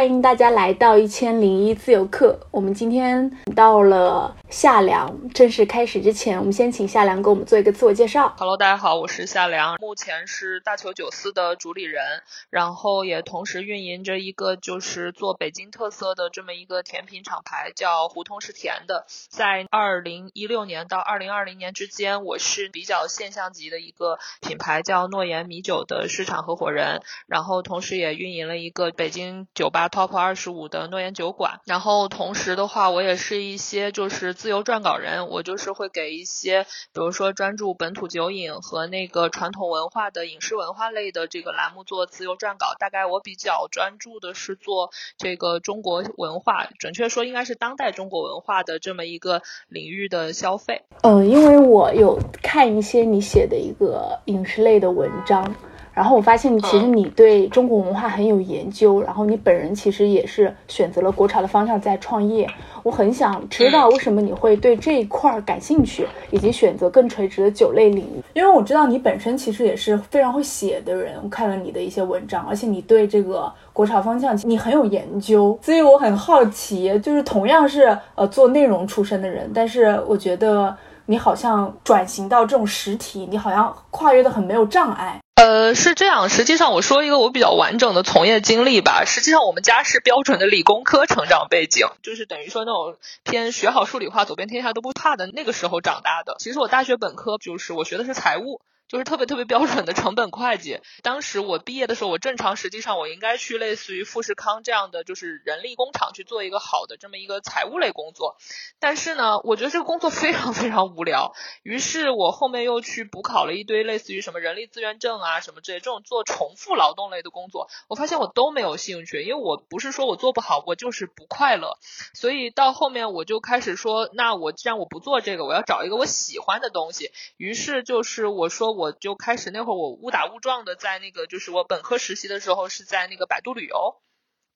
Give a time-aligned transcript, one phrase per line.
[0.00, 2.40] 欢迎大家来到一千零一自由课。
[2.50, 3.30] 我们今天
[3.60, 4.34] 到了。
[4.48, 8.34] 夏良正式开始之前，我们先请夏良给我们做一个自我介绍。
[8.36, 12.02] Hello，大家好，我是夏良，目前是大球九四的主理人，
[12.48, 19.04] 然后也同时运营着一个就是做北京特色的这么一个甜品厂牌，叫胡同是甜的。
[19.28, 31.60] 在二零一六年到二零二零年之间，我是比较现象级的一个品牌，叫诺言米酒的市场合伙人，然后同时也运营了一个北京酒吧 Top 二十五的诺言酒馆。
[31.66, 34.30] 然后同时的话，我也是一一些就是。
[34.40, 36.62] 自由撰稿人，我就是会给一些，
[36.94, 42.74] 比如说专注本土酒饮和那个传统文化的饮食文化类的这个栏目做自由撰稿。
[42.78, 50.84] 大概我比较专注的是做这个中国文化，准确说应该是当代中国文化的这么一个领域的消费。
[51.02, 55.54] 嗯，因为我有看一些你写的一个影视类的文章。
[55.92, 62.48] 然后我发现，其实你对中国文化很有研究，然后你本人其实也是选择了国潮的方向在创业。
[62.82, 68.22] 我很想知道为什么你会对这一块儿感兴趣，以及选择更垂直的酒类领域。
[68.32, 80.74] 因为我知道你本身其实也是非常会写的人，我看了你的一些文章，而且你对这个国潮方向你很有研究，所以我很好奇，就是同样是呃做内容出身的人，但是我觉得
[81.10, 85.20] 你好像转型到这种实体，你好像跨越的很没有障碍。
[85.34, 86.28] 呃，是这样。
[86.28, 89.02] 实际上，我说一个我比较完整的从业经历吧。
[89.04, 92.94] 实际上，我们家是标准的理工科成长背景，就是等于说那种
[93.24, 96.36] 偏学好数理化，走遍天下都不怕的那个时候长大的。
[96.38, 98.60] 其实我大学本科就是我学的是财务。
[98.90, 100.80] 就是特别特别标准的成本会计。
[101.04, 108.36] 当时我毕业的时候，我正常实际上我应该去类似于富士康这样的就是人力工厂去做一个好的这么一个财务类工作。
[108.80, 111.34] 但是呢，我觉得这个工作非常非常无聊。
[111.62, 117.68] 于是我后面又去补考了一堆类似于什么人力资源证啊什么之类这种做重复劳动类的工作。
[117.86, 121.78] 我发现我都没有兴趣，因为我不是说我做不好，我就是不快乐。
[122.12, 127.12] 所以到后面我就开始说，那我既然我不做这个，我要找一个我喜欢的东西。
[127.36, 128.79] 于是就是我说。
[128.80, 134.00] 我就开始那会儿，我误打误撞的在那个，就是我本科实习的时候是在那个百度旅游，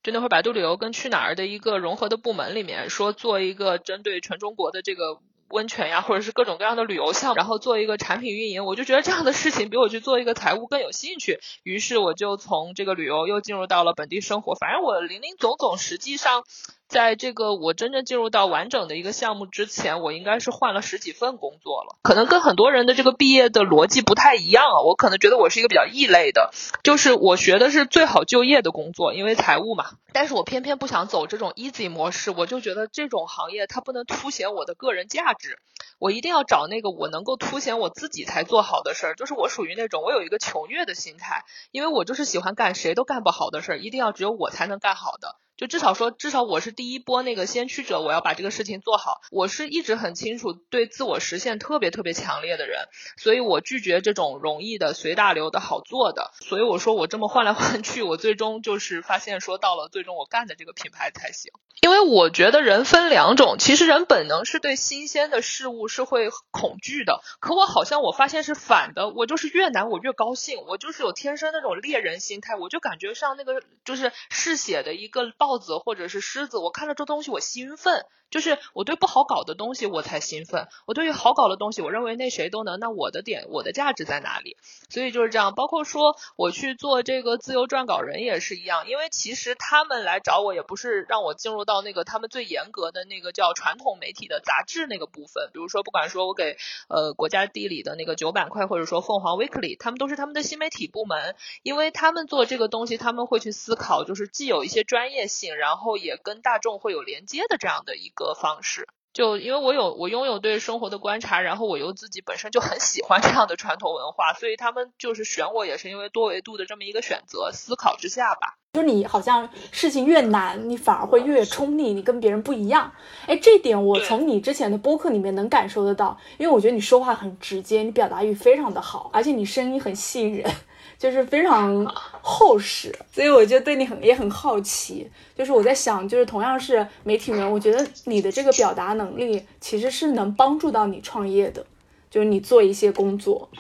[0.03, 5.19] 就那会儿百度旅游跟去哪儿的一个融合的部门里面，说做一个针对全中国的这个
[5.51, 16.45] 温泉呀，或者是各种各样的旅游项目，然后做一个产品运营，我就觉得这样的事情比我去做一个财务更有兴趣，于是我就从这个旅游又进入到了本地生活，反正我零零总总，实际上。
[16.87, 21.97] 在这个我真正进入到完整的一个项目之前，我应该是换了十几份工作了。
[22.03, 24.83] 可能跟很多人的这个毕业的逻辑不太一样啊。
[24.87, 26.51] 我可能觉得我是一个比较异类的，
[26.83, 29.93] 就是我学的是最好就业的工作，因为财务嘛。
[30.13, 35.59] 但是我偏偏不想走这种 easy 模式，我就觉得这种行业它不能凸显我的个人价值，
[35.99, 39.15] 我一定要找那个我能够凸显我自己才做好的事儿。
[39.15, 45.37] 就是我属于那种我有一个求虐的心态，因为我就是喜欢干谁都干不好的事儿，一定要只有我才能干好的。
[45.57, 49.21] 就至少说，至少我是第一波那个先驱者，我要把这个事情做好。
[49.31, 56.33] 我是一直很清楚对自我实现特别特别强烈的人，所以我拒绝这种容易的、随大流的好做的。
[56.41, 61.53] 所以我说我这么换来换去，我最终就是发现说到了最终我干的这个品牌才行。
[61.83, 75.33] 因为我觉得人分两种，其实人本能是对新鲜的事物是会恐惧的，可我好像我发现是反的，我就是越难我越高兴，我就是有天生那种猎人心态，我就感觉像那个就是嗜血的一个。
[75.45, 78.07] 豹子或者是狮子，我看到这东西我兴奋。
[78.31, 84.57] 就是我对不好搞的东西我才兴奋，我对于好搞的东西，我认为那谁都能，那我的点我的价值在哪里？
[84.89, 96.57] 所以就是这样，包括说我去做这个自由撰稿人也是一样，因为其实他们来找我也不是让我进入到那个他们最严格的那个叫传统媒体的杂志那个部分，比如说不管说我给
[96.89, 108.33] 呃国家地理的那个九板块，或者说凤凰 Weekly，他们都是他们的新媒体部门，因为他们做这个东西，他们会去思考，就是既有一些专业性，然后也跟大众会有连接的这样的一个。
[108.35, 118.59] 方式，就因为我有我拥有对生活的观察，然后我又自己本身就很喜欢这样的传统文化，所以他们就是选我也是因为多维度的这么一个选择思考之下吧。
[118.75, 122.93] 就是你好像事情越难，你反而会越冲力，你跟别人不一样。
[123.27, 130.53] 哎，这点我从你之前的播客里面能感受得到，因为我觉得你说话很直接，你表达欲非常的好，而且你声音很吸引人。
[130.99, 131.85] 就是非常
[132.23, 135.11] 厚实，所以我就对你很也很好奇。
[135.37, 141.67] 就是我在想，就是同样是媒体人，我觉得你的这个表达能力其实是能帮助到你创业的，
[142.11, 143.51] 就是你做一些工作。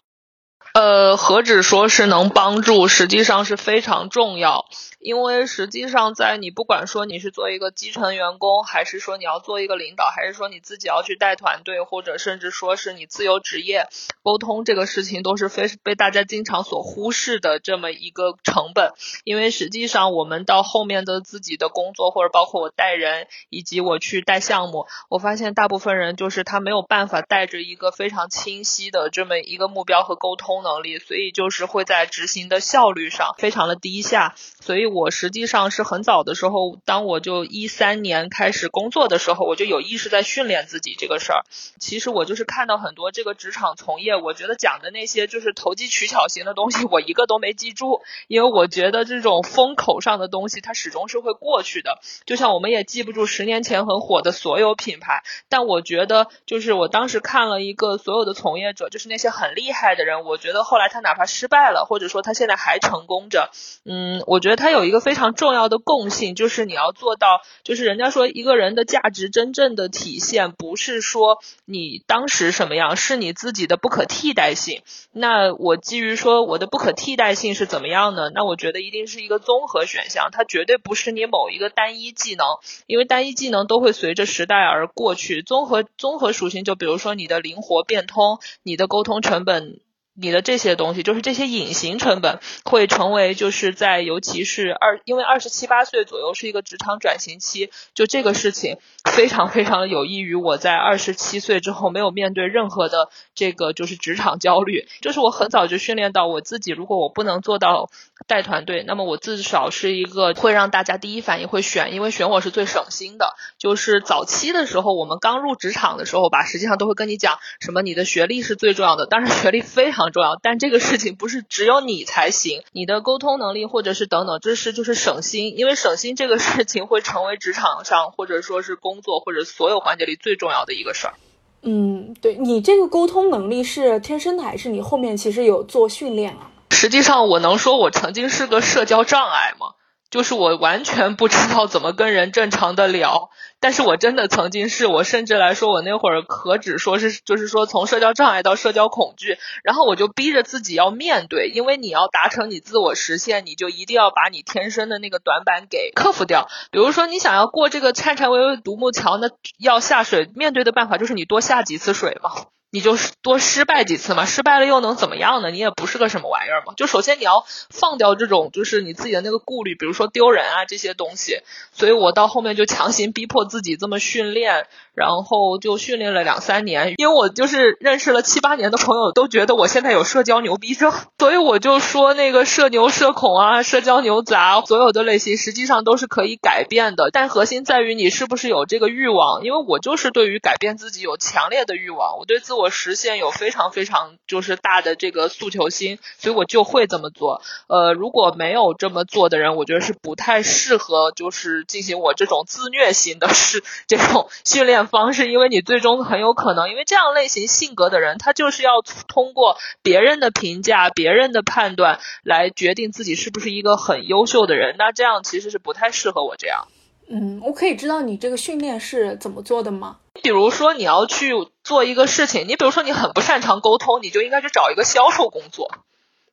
[0.74, 4.64] 呃，何止说是能帮助，实际上是非常重要。
[5.04, 13.86] 因为实际上，在你不管说你是做一个基层员工，还是说你要做一个领导，还是说你自己要去带团队，或者甚至说是你自由职业，
[14.22, 18.92] 沟通这个事情都是非被大家经常所忽视的这么一个成本。
[19.24, 34.34] 因为实际上，我们到后面的自己的工作，或者包括我带人，以及我去带项目，我发现大部分人就是他没有办法带着一个非常清晰的这么一个目标和沟通能力，所以就是会在执行的效率上非常的低下。
[34.60, 34.93] 所以。
[34.94, 41.42] 我实际上是很早的时候，当我就一三年开始工作的时候，我就有意识在训练自己这个事儿。
[41.80, 51.98] 其实我就是看到很多这个职场从业，我觉得讲的那些就是投机取巧型的东西，我一个都没记住，因为我觉得这种风口上的东西，它始终是会过去的。
[52.24, 63.50] 就像我们也记不住十年前很火的所有品牌，但我觉得就是我当时看了一个所有的从业者，就是那些很厉害的人，我觉得后来他哪怕失败了，或者说他现在还成功着，
[63.84, 64.83] 嗯，我觉得他有。
[64.84, 74.82] 有一个非常重要的共性，就是你要做到，就是人家说一个人的价值真正的体现，不是说你当时什么样，是你自己的不可替代性。
[75.10, 78.28] 那我基于说我的不可替代性是怎么样呢？
[78.34, 82.46] 那我觉得一定是一个综合选项，它绝对不是你某一个单一技能，
[82.86, 85.40] 因为单一技能都会随着时代而过去。
[85.40, 89.80] 综合综合属性，就比如说你的灵活变通，你的沟通成本。
[90.16, 98.78] 你的这些东西，就是这些隐形成本，会成为就是在尤其是二，因为二十七八岁左右是一个职场转型期，就这个事情
[99.10, 107.90] 非常非常有益于我在二十七岁之后没有面对任何的这个就是职场焦虑，就是我很早就训练到我自己，如果我不能做到
[108.28, 113.34] 带团队，那么我至少是一个会让大家第一反应会选，因为选我是最省心的。
[113.58, 120.03] 就是早期的时候，我们刚入职场的时候吧，实际上都会跟你讲什么，你的学历是最重要的，当然学历非常。
[120.10, 131.14] 重要，但这个事情不是只有你才行，你的沟通能力或者是等等，这是就是省心，因为省心这个事情会成为职场上或者说是工作或者所有环节里最重要的一个事儿。
[131.62, 136.50] 嗯，对你这个沟通能力是天生的，还是你后面其实有做训练啊？
[136.70, 139.68] 实际上，我能说我曾经是个社交障碍吗？
[140.14, 156.46] 就是我完全不知道怎么跟人正常的聊，但是我真的曾经是我甚至来说我那会儿何止说是就是说从社交障碍到社交恐惧，然后我就逼着自己要面对，因为你要达成你自我实现，你就一定要把你天生的那个短板给克服掉。
[156.70, 162.30] 比如说你想要过这个颤颤巍巍独木桥，那要下水，面对的办法就是你多下几次水嘛。
[162.74, 165.50] 你就多失败几次嘛，失败了又能怎么样呢？
[165.52, 166.74] 你也不是个什么玩意儿嘛。
[166.76, 171.38] 就首先你要放掉这种就是你自己的那个顾虑，比如说丢人啊这些东西。
[171.70, 176.94] 所以我到后面就强行逼迫自己这么训练，然后就训练了两三年。
[176.96, 189.44] 因为我就是认识了七八年的朋友都觉得我现在有社交牛逼症，所以我就说那个社牛、社恐啊、社交牛杂，所有的类型实际上都是可以改变的，但核心在于你是不是有这个欲望。
[189.44, 192.63] 因为我就是对于改变自己有强烈的欲望，我对自我。
[192.64, 197.42] 我实现有非常非常就是大的这个诉求心，所以我就会这么做。
[197.66, 214.76] 呃，如果没有这么做的人，我觉得是不太适合就是进行我这种自虐型的是这种训练方式，因为你最终很有可能，因为这样类型性格的人，他就是要通过别人的评价、别人的判断来决定自己是不是一个很优秀的人。
[214.78, 216.66] 那这样其实是不太适合我这样。
[217.06, 219.98] 嗯，我可以知道你这个训练是怎么做的吗？
[220.22, 225.74] 比如说你要去做一个事情，你比如说你很不擅长沟通，你就应该去找一个销售工作，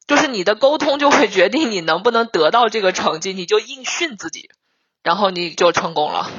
[0.06, 4.52] 就是你的沟通就会决定你能不能得到这个成绩，你就硬训自己，
[5.02, 6.30] 然后你就成功了。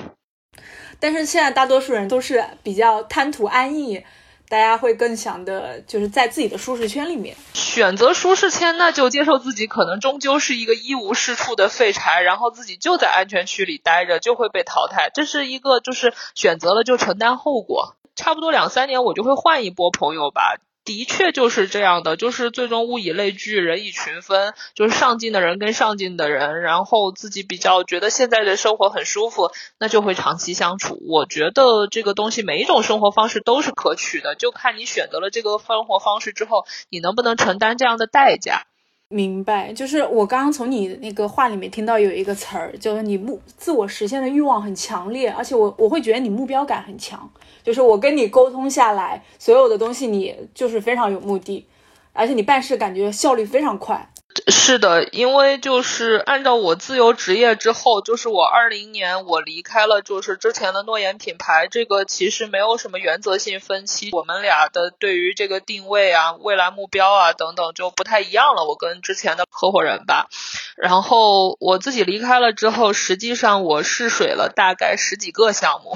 [1.00, 4.04] 但是现在大多数人都是比较贪图安逸。
[4.48, 15.08] 大家会更想的，就是在自己的舒适圈里面选择舒适圈，那就接受自己可能终究是一个一无是处的废柴，然后自己就在安全区里待着，就会被淘汰。
[15.08, 17.96] 这是一个就是选择了就承担后果。
[18.14, 20.56] 差不多两三年，我就会换一波朋友吧。
[20.84, 30.98] 的确就是这样的，就是最终物以类聚，人以群分，就是上进的人跟上进的人，然后自己比较觉得现在的生活很舒服，那就会长期相处。
[31.08, 38.66] 我觉得这个东西每一种生活方式都是可取的，就看你选择了这个生活方式之后，你能不能承担这样的代价。
[39.12, 47.30] 明白，就是我刚刚从你那个话里面听到有一个词儿，就是你目自我实现的欲望很强烈，而且我我会觉得你目标感很强。
[47.62, 51.66] 就是我跟你沟通下来，所有的东西你就是非常有目的，
[52.12, 54.08] 而且你办事感觉效率非常快。
[54.48, 68.64] 是的，因为就是按照我自由职业之后，就是我二零年我离开了，就是之前的诺言品牌，这个其实没有什么原则性分歧，我们俩的对于这个定位啊、未来目标啊等等就不太一样了。
[68.64, 70.28] 我跟之前的合伙人吧，
[70.76, 75.94] 然后我自己离开了之后，实际上我试水了大概十几个项目，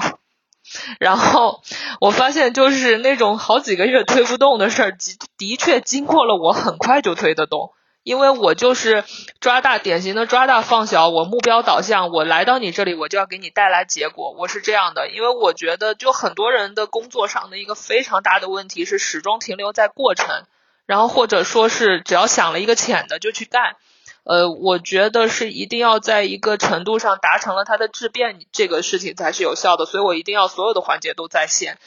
[0.99, 1.61] 然后
[1.99, 4.97] 我发现就是那种好几个月推不动的事儿，的
[5.37, 7.71] 的确经过了我很快就推得动。
[8.07, 9.03] 因为我就是
[9.41, 11.09] 抓大，典型的抓大放小。
[11.09, 14.33] 我目标导向，我来到你这里，我就要给你带来结果。
[14.39, 20.45] 我是这样的，因为我觉得，就很多人的工作上的一个非常大的问题是始终停留在过程，
[20.85, 23.75] 然后或者说是只要想了一个浅的就去干。
[24.23, 29.85] 呃，我觉得是一定要在一个程度上达成了它的质变，这个事情才是有效的。
[29.85, 31.77] 所以我一定要所有的环节都在线，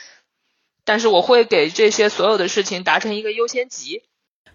[0.85, 4.03] 但是我会给这些所有的事情达成一个优先级。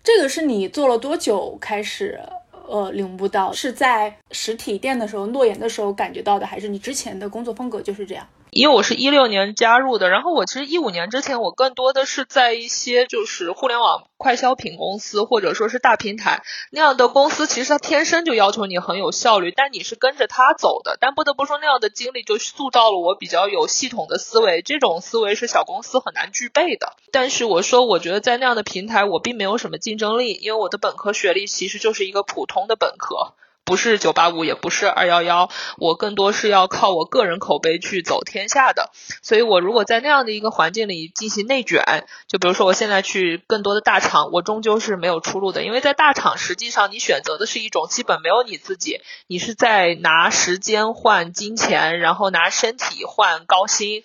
[0.05, 2.19] 这个是你做了多久开始
[2.67, 3.51] 呃领悟到？
[3.51, 8.27] 是在实体店的时候，诺言的时候感觉到的，还是你之前的工作风格就是这样？
[8.55, 20.97] 因为我是一六年加入的，然后我其实一五年之前，我更多的是在一些就是互联网快消品公司或者说是大平台那样的公司，其实它天生就要求你很有效率，但你是跟着它走的。
[21.01, 26.95] 但不得不说，那样的经历就塑造了我比较有系统的思维，这种思维是小公司很难具备的。
[27.12, 33.33] 但是我说，我觉得在那样的平台，我并没有什么竞争力，因为我的本科学历其实就是一个普通的本科。
[33.65, 38.91] 不是九八五，也不是二幺幺，我更多是要靠我个人口碑去走天下的。
[39.24, 45.63] 所以，我如果在那样的一个环境里进行内卷，就比如说我现在去更多的大厂，我终究是没有出路的。
[45.63, 54.03] 因为在大厂，实际上你选择的是一种基本没有你自己，你是在拿时间换金钱，然后拿身体换高薪，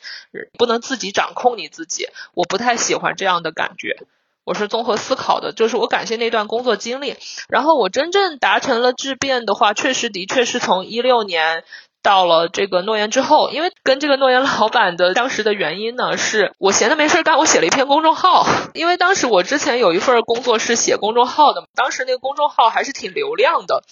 [0.57, 2.09] 不能自己掌控你自己。
[2.33, 3.99] 我不太喜欢这样的感觉。
[4.45, 7.17] 我是综合思考的，就是我感谢那段工作经历，
[7.49, 11.65] 然后我真正达成了质变的话，确实的确是从一六年。
[12.03, 18.47] 到了这个诺言之后，因为跟这个诺言老板的当时的原因呢，是我闲的没事干，我写了一篇公众号。
[18.73, 23.83] 因为当时我之前有一份工作是写公众号的，当时那个公众号还是挺流量的，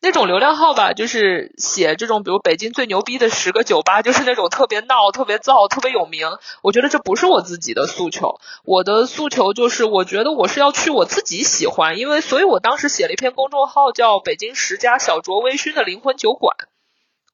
[0.00, 6.26] 那种流量号吧，就是写这种比如北京最牛逼的十个酒吧，就是那种特别闹、特别燥、特别有名。
[6.62, 16.56] 我觉得这不是我自己的诉求，我的诉求就是我觉得我是要去我自己喜欢，因为所以我当时写了一篇公众号叫北京十家小酌微醺的灵魂酒馆。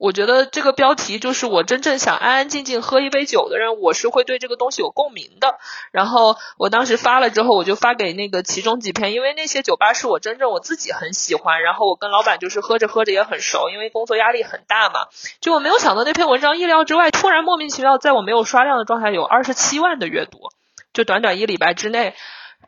[0.05, 5.57] 我觉得这个标题就是我真正想安安静静喝一杯酒的人，我是会对这个东西有共鸣的。
[5.93, 15.07] 然后我当时发了之后，我就发给那个其中几篇，因为那些酒吧是我真正我自己很喜欢，然后我跟老板就是喝着喝着也很熟，因为工作压力很大嘛。
[15.41, 20.51] 就我没有想到那篇文章意料之外，突然莫名其妙在我没有刷量的状态有二十七万的阅读，
[20.93, 22.15] 就短短一礼拜之内。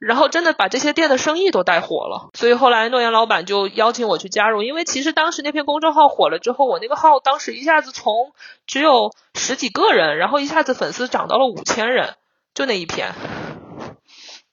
[0.00, 8.33] 然后真的把这些店的生意都带火了，所以后来诺言老板就邀请我去加入，因为其实当时那篇公众号火了之后，我那个号当时一下子从
[8.67, 12.15] 只有十几个人，然后一下子粉丝涨到了五千人，
[12.55, 13.12] 就那一篇。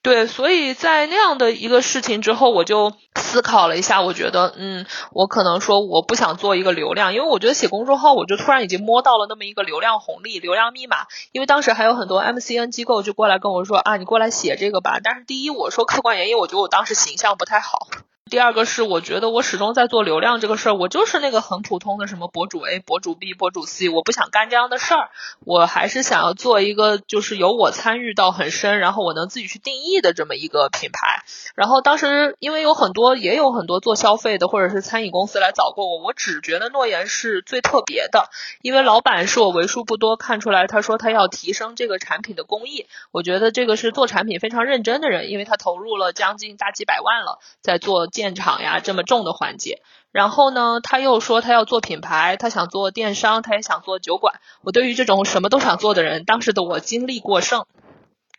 [0.04, 4.84] 对，所以在那样的一个事情之后，我就思考了一下，我觉得，嗯，
[5.14, 11.06] 我可能说我不想做一个流量，因为我觉得写公众号，我就突然已经摸到了那么一个流量红利、流量密码。
[11.32, 15.00] 因为当时还有很多 MCN 机构就过来跟我说啊，你过来写这个吧。
[15.02, 17.88] 但是第一，我说客观原因，我觉得我当时形象不太好。
[18.30, 25.10] 第二个是，我觉得我始终在做流量这个事儿，我就是那个很普通的什么博主 A、博主 B、博主 C，我不想干这样的事儿，
[25.44, 31.22] 我还是想要做一个就是由我参与到很深，然后我能自己去定义的这么一个品牌。
[31.54, 38.30] 然后当时因为有很多也有很多做消费的或者是餐饮公司来找过我，我只觉得诺言是最特别的，
[38.62, 48.08] 因为老板是我为数不多看出来，他说他要提升这个产品的工艺，我觉得这个是做产品非常认真的人，因为他投入了将近大几百万了，在做。
[48.14, 54.36] 建厂呀，这么重的环节，然后呢，他又说他要做品牌，他想做电商，他也想做酒馆。
[54.62, 57.66] 我对于这种什么都想做的人，当时的我精力过剩。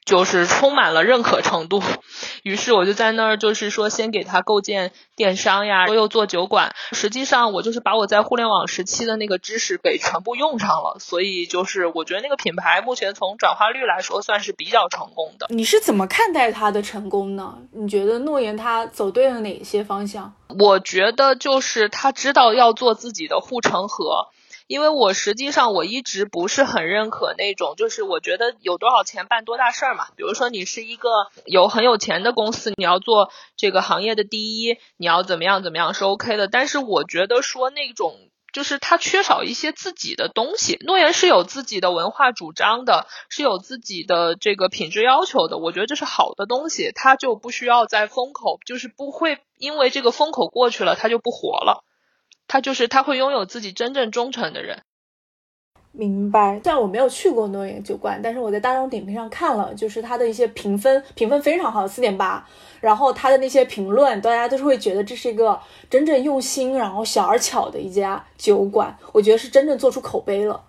[0.06, 1.82] 就是充满了认可程度，
[2.44, 6.76] 于是我就在那儿，就是说先给他构建电商呀，我又做酒馆。
[6.92, 15.48] 实际上我就是把我在互联网时期的那个知识给全部用上了，所以就是我觉得那个品牌目前从转化率来说算是比较成功的。
[15.50, 17.58] 你是怎么看待它的成功呢？
[17.72, 20.32] 你觉得诺言它走对了哪些方向？
[20.60, 24.28] 我觉得就是他知道要做自己的护城河。
[24.68, 30.08] 因为我实际上我一直不是很认可那种，就是我觉得有多少钱办多大事儿嘛。
[30.16, 31.10] 比如说你是一个
[31.46, 36.48] 有很有钱的公司，你要做这个行业的第一，你要怎么样怎么样是 OK 的。
[36.48, 38.16] 但是我觉得说那种
[38.54, 40.80] 就是他缺少一些自己的东西。
[40.86, 45.58] 诺言是有自己的文化主张的，是有自己的这个品质要求的。
[45.58, 51.84] 我觉得这是好的东西，他就不需要在风口，就是不会因为这个风口过去了，他就不活了。
[52.48, 54.82] 他就是他会拥有自己真正忠诚的人。
[55.98, 56.60] 明白。
[56.62, 62.46] 虽然我没有去过诺言酒馆，但是我在大众点评上看了，就是它的一些评分，评分非常好，四点八。
[62.82, 65.58] 然后它的那些评论，大家都是会觉得这是一个
[65.90, 68.96] 真正用心，然后小而巧的一家酒馆。
[69.14, 70.62] 我觉得是真正做出口碑了。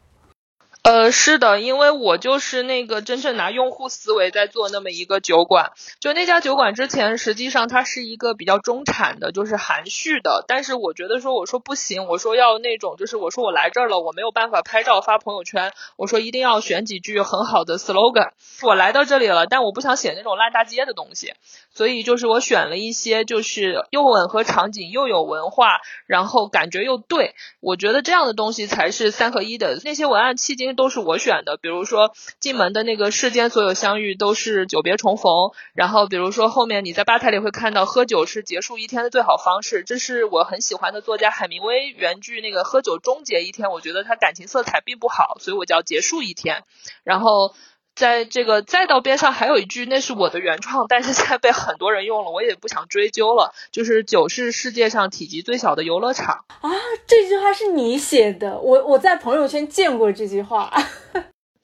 [0.87, 5.73] 呃，是的，因为我就是那个真正拿用户思维在做那么一个酒馆。
[5.99, 10.45] 就那家酒馆之前，实际上它是一个比较中产的，就是含蓄的。
[10.47, 18.31] 但是我觉得说，我说不行，我说要那种，就是我说我来这儿了，我没有办法拍照发朋友圈，我说一定要选几句很好的 slogan。
[18.63, 21.35] 我来到这里了，但我不想写那种烂大街的东西，
[21.77, 29.81] 所以就是我选了一些就是又吻合场景又有文化，然后感觉又对，我觉得这样的东西才是三合一的。
[29.85, 30.77] 那些文案迄今。
[30.77, 46.65] 都是我选的，比如说进门的那个世间所有相遇都是久别重逢，然后比如说后面你在吧台里会看到喝酒是结束一天的最好方式，这是我很喜欢的作家海明威原句那个喝酒终结一天，我觉得他感情色彩并不好，所以我叫结束一天，
[47.05, 47.55] 然后。
[47.97, 53.55] 在这个再到边上还有一句，那是我的原创，但是现在被很多人用了，我也不想追究了。
[53.73, 56.71] 就是酒是世界上体积最小的游乐场啊，
[57.07, 60.71] 这句话是你写的，我我在朋友圈见过这句话。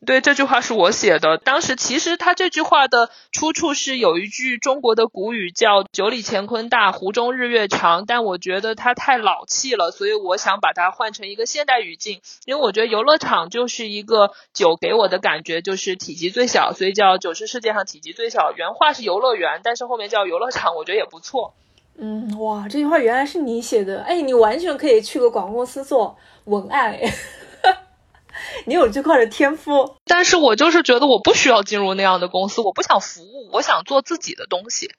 [0.05, 1.39] 对，这句话是我写的。
[1.39, 12.21] 当时其实他这句话的出处是有一句中国的古语叫“酒里乾坤大，壶中日月长”，但我觉得它太老气了，所以我想把它换成一个现代语境。
[12.47, 18.53] 因为我觉得游乐场就是一个酒给我的感觉就是体积最小，所以叫酒是世界上体积最小。
[18.57, 21.55] 原话是游乐园，但是后面叫游乐场，我觉得也不错。
[21.97, 26.17] 嗯，哇，这句话原来是你写的，哎，你完全可以去个广告公司做
[26.47, 26.99] 文案。
[28.65, 34.91] 你有这块的天赋，但是我就是觉得我不需要进入那样的公司，我不想服务，我想做自己的东西。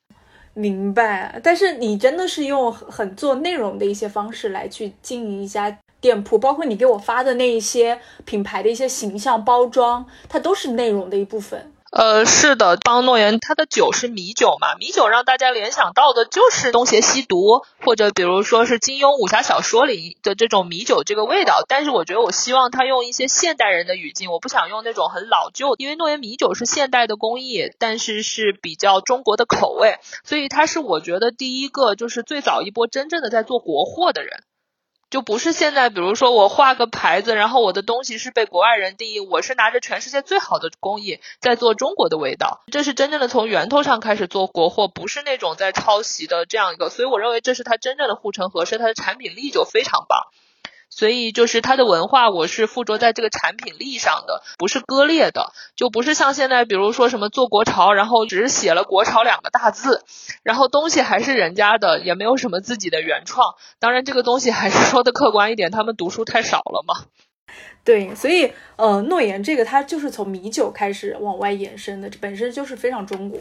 [0.53, 11.72] 明白，但是你真的是用很做内容的一些方式来去经营一家店铺，包括你给我发的那一些品牌的一些形象包装，它都是内容的一部分。
[11.95, 21.63] 呃，是的，邦诺言它的酒是米酒嘛，米酒让大家联想到的就是东邪西毒，或者比如说是金庸武侠小说里的这种米酒这个味道。
[21.67, 34.41] 但是我觉得我希望他用一些现代人的语境，我不想用那种很老旧，因为诺言米酒是现代的工艺，但是是比较中国的口味，所以他是我觉得第一个就是最早一波真正的在做国货的人。
[35.13, 50.19] 就不是现在，比如说我画个牌子，然后我的东西是被国外人定义，我是拿着全世界最好的工艺在做中国的味道，这是真正的从源头上开始做国货，不是那种在抄袭的这样一个，所以我认为这是它真正的护城河，是它的产品力就非常棒。
[50.95, 60.03] 所以就是它的文化，我是附着在这个产品力上的，不是割裂的，就不是像现在，比如说什么做国潮，然后只是写了“国潮”两个大字，
[60.43, 63.55] 然后东西还是人家的，也没有什么自己的原创。
[63.79, 67.05] 当然，这个东西还是说的客观一点，他们读书太少了嘛。
[67.83, 73.39] 对，所以呃，诺言这个它就是从米酒开始往外延伸的，本身就是非常中国。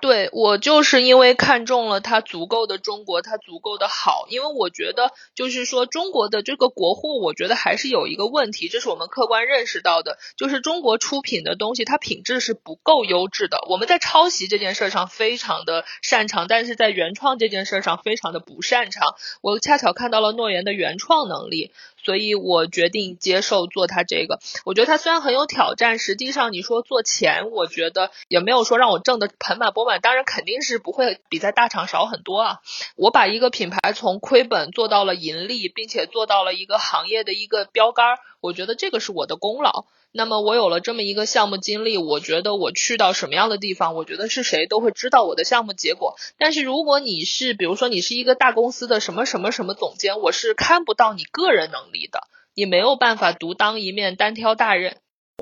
[0.00, 13.58] 对我就是因为看中了它足够的中国，它足够的好，因为我觉得就是说中国的这个国货，我觉得还是有一个问题，这是我们客观认识到的，就是中国出品的东西它品质是不够优质的。
[13.68, 19.16] 我们在抄袭这件事上非常的擅长，但是在原创这件事上非常的不擅长。
[19.40, 21.72] 我恰巧看到了诺言的原创能力。
[22.02, 24.38] 所以我决定接受做他这个。
[24.64, 30.00] 我觉得他虽然很有挑战，实际上你说做钱，我觉得也没有说让我挣得盆满钵满。
[30.00, 32.60] 当然肯定是不会比在大厂少很多啊。
[32.96, 39.86] 我把一个品牌从亏本做到了盈利，并且做到了一个行业的一个标杆，我觉得这个是我的功劳。
[40.16, 46.16] 那么我有了这么一个项目经历，我觉得我去到什么样的地方，我觉得是谁都会知道我的项目结果。
[46.38, 54.96] 但是如果你是，比如说你是一个大公司的什么什么什么总监，我是看不到你个人能力的，你没有办法独当一面，单挑大任。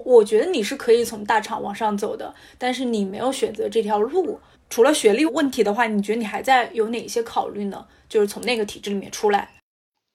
[0.04, 4.40] 我觉得你是可以从大厂往上走的，但是你没有选择这条路。
[4.68, 7.86] 除了学历问题的话，你觉得你还在有哪些考虑呢？
[8.08, 9.52] 就是从那个体制里面出来。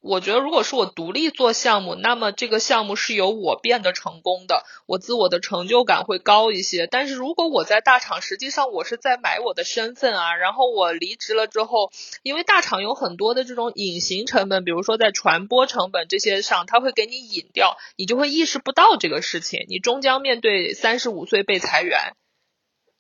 [0.02, 6.88] 我觉得，如果是我独立做项目，那么这个项目是由我变得成功的，我自我的成就感会高一些。
[6.88, 10.36] 但是如果我在大厂，实际上我是在买我的身份啊。
[10.36, 11.92] 然后我离职了之后，
[12.24, 22.14] 因为大厂有很多的这种隐形成本，比如说在传播成本这些上，他会给你隐掉，你就会意识不到这个事情，你终将面对三十五岁被裁员。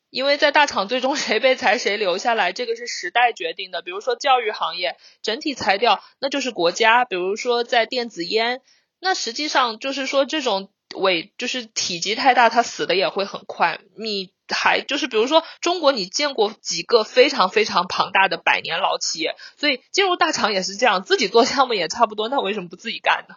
[0.09, 3.81] 因为在大厂最终谁被裁谁留下来，这个是时代决定的。
[3.81, 8.61] 比如说教育行业整体裁掉，那就是国家；比如说在电子烟，
[8.99, 13.79] 那实际上就是说这种伪就是体积太大，它死的也会很快。
[13.97, 19.35] 你还就是比如说中国，你见过几个非常非常庞大的百年老企业？
[19.57, 23.35] 所以进入大厂也是这样，自己做项目也差不多，那为什么不自己干呢？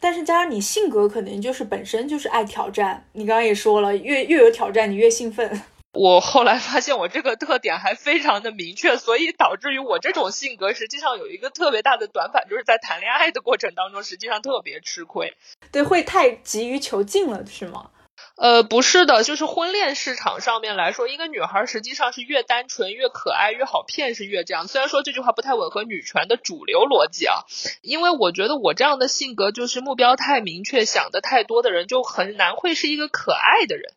[0.00, 5.62] 但是加上你性格可能就是本身就是爱挑战，你刚刚也说了，越越有挑战你越兴奋。
[5.92, 15.34] 我后来发现我这个特点还非常的明确，所以导致于我这种性格实际上有一个特别大的短板，就是在谈恋爱的过程当中，实际上特别吃亏。
[15.70, 17.90] 对，会太急于求进了，是吗？
[18.36, 24.68] 呃，不是的，就是婚恋市场上面来说，一个女孩实际上是越单纯、越可爱、越好骗，是越这样。
[24.68, 27.44] 虽然说这句话不太吻合女权的主流逻辑啊，
[27.82, 33.92] 因为我觉得我这样的性格就是目标太明确、想的太多的人，就很难会是一个可爱的人。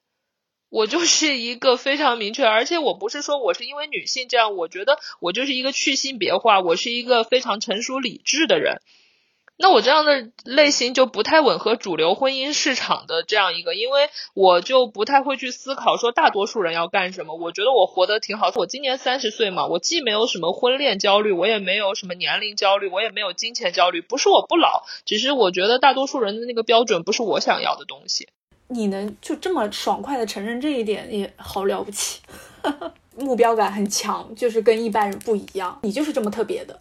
[0.75, 8.81] 我就是一个非常明确，而且我不是说我是因为女性这样，我觉得我就是一个去性别化，我是一个非常成熟理智的人。
[9.57, 17.38] 那我这样的类型就不太吻合主流婚姻市场的这样一个，因为我就不太会去思考说大多数人要干什么。
[17.38, 28.27] 我觉得我活得挺好，我今年三十岁嘛，我既没有什么婚恋焦虑，我也没有什么年龄焦虑，我也没有金钱焦虑，不是我不老，只是我觉得大多数人的那个标准不是我想要的东西。
[28.67, 32.21] 你能就这么爽快的承认这一点也好了不起，
[33.15, 36.78] 目标感很强，就是跟一般人不一样，你就是这么特别的。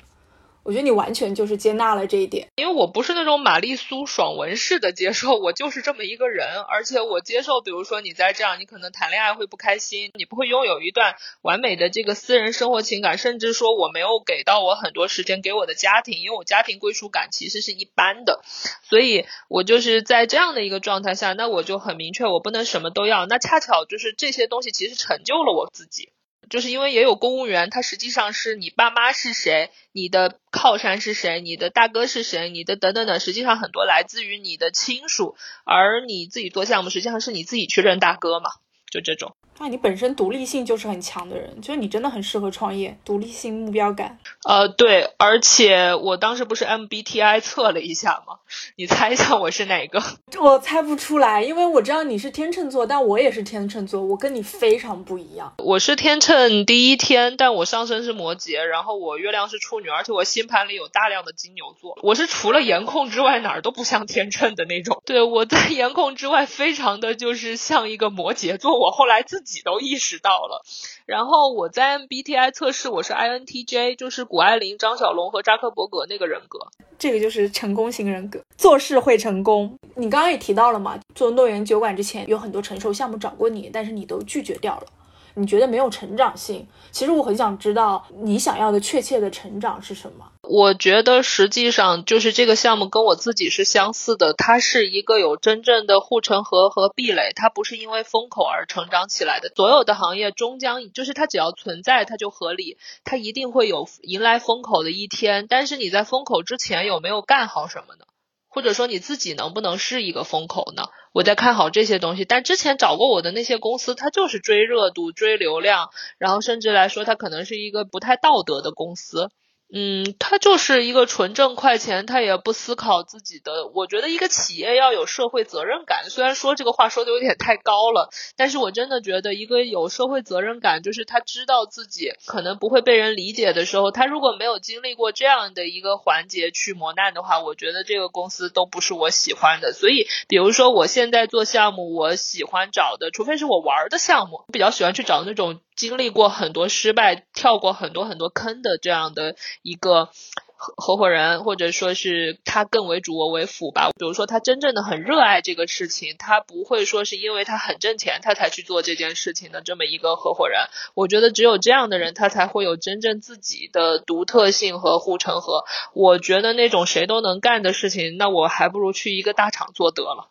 [0.65, 18.41] 我觉得你完全就是接纳了这一点，因为我不是那种玛丽苏爽文式的接受，我就是这么一个人，而且我接受，比如说你在这样，你可能谈恋爱会不开心，你不会拥有一段完美的这个私人生活情感，甚至说我没有给到我很多时间给我的家庭，因为我家庭归属感其实是一般的，
[18.89, 26.11] 所以我就是在这样的一个状态下，那我就很明确，我不能什么都要，那恰巧就是这些东西其实成就了我自己。
[26.51, 38.51] 就是因为也有公务员，他实际上是你爸妈是谁，你的靠山是谁，你的大哥是谁，你的等等等，实际上很多来自于你的亲属，而你自己做项目，实际上是你自己去认大哥嘛，
[38.91, 39.37] 就这种。
[39.59, 44.19] 那你本身独立性就是很强的人，就是你真的很适合创业，独立性、目标感。
[44.45, 48.39] 呃，对，而且我当时不是 MBTI 测了一下吗？
[48.77, 50.03] 你猜一下我是哪个？
[50.41, 55.55] 我猜不出来，因为我知道你是天秤座，但我也是天秤座，我跟你非常不一样。
[55.59, 61.97] 我是天秤第一天，但我上升是摩羯，然后我月亮是处女，而且我星盘里有大量的金牛座。
[62.03, 65.01] 我是除了颜控之外哪儿都不像天秤的那种。
[65.07, 68.79] 对，我在颜控之外非常的就是像一个摩羯座。
[68.79, 70.65] 我后来自自己都意识到了，
[71.07, 76.59] 然后我在 MBTI 测试，我是 INTJ，就是谷爱凌、张小龙和扎克伯格那个人格，
[76.99, 79.79] 这个就是成功型人格，做事会成功。
[79.95, 84.87] 你刚刚也提到了嘛，做诺言酒馆之前有很多成熟项目找过你，但是你都拒绝掉了。
[85.35, 86.67] 你觉得没有成长性？
[86.91, 90.31] 其实我很想知道你想要的确切的成长是什么。
[90.43, 99.51] 我觉得实际上就是这个项目跟我自己是相似的，它是一个有真正的护城河和壁垒，它不是因为风口而成长起来的。
[99.57, 105.47] 所有的行业终将就是它只要存在，它就合理，它一定会有迎来风口的一天。
[105.49, 108.05] 但是你在风口之前有没有干好什么呢？
[108.49, 110.85] 或者说你自己能不能是一个风口呢？
[111.15, 119.31] 我在看好这些东西，但之前找过我的那些公司，它就是追热度、追流量，然后甚至来说，它可能是一个不太道德的公司。
[119.73, 123.67] 嗯，他就是一个纯挣快钱，他也不思考自己的。
[123.75, 139.73] 我觉得一个企业要有社会责任感，虽然说这个话说的有点太高了，但是我真的觉得一个有社会责任感，就是他知道自己可能不会被人理解的时候，他如果没有经历过这样的一个环节去磨难的话，我觉得这个公司都不是我喜欢的。
[139.73, 145.59] 所以，比如说我现在做项目，我喜欢找的，除非是我玩的项目，比较喜欢去找那种。
[145.77, 150.09] 经历过很多失败、跳过很多很多坑的这样的一个
[150.57, 153.91] 合合伙人，或者说是他更为主我为辅吧。
[153.99, 160.61] 比如说他真正的很热爱这个事情，他不会说是因为他很挣钱他才去做这件事情的这么一个合伙人。
[160.95, 165.65] 我觉得只有这样的人，他才会有真正自己的独特性和护城河。
[165.93, 170.31] 我觉得那种谁都能干的事情，那我还不如去一个大厂做得了。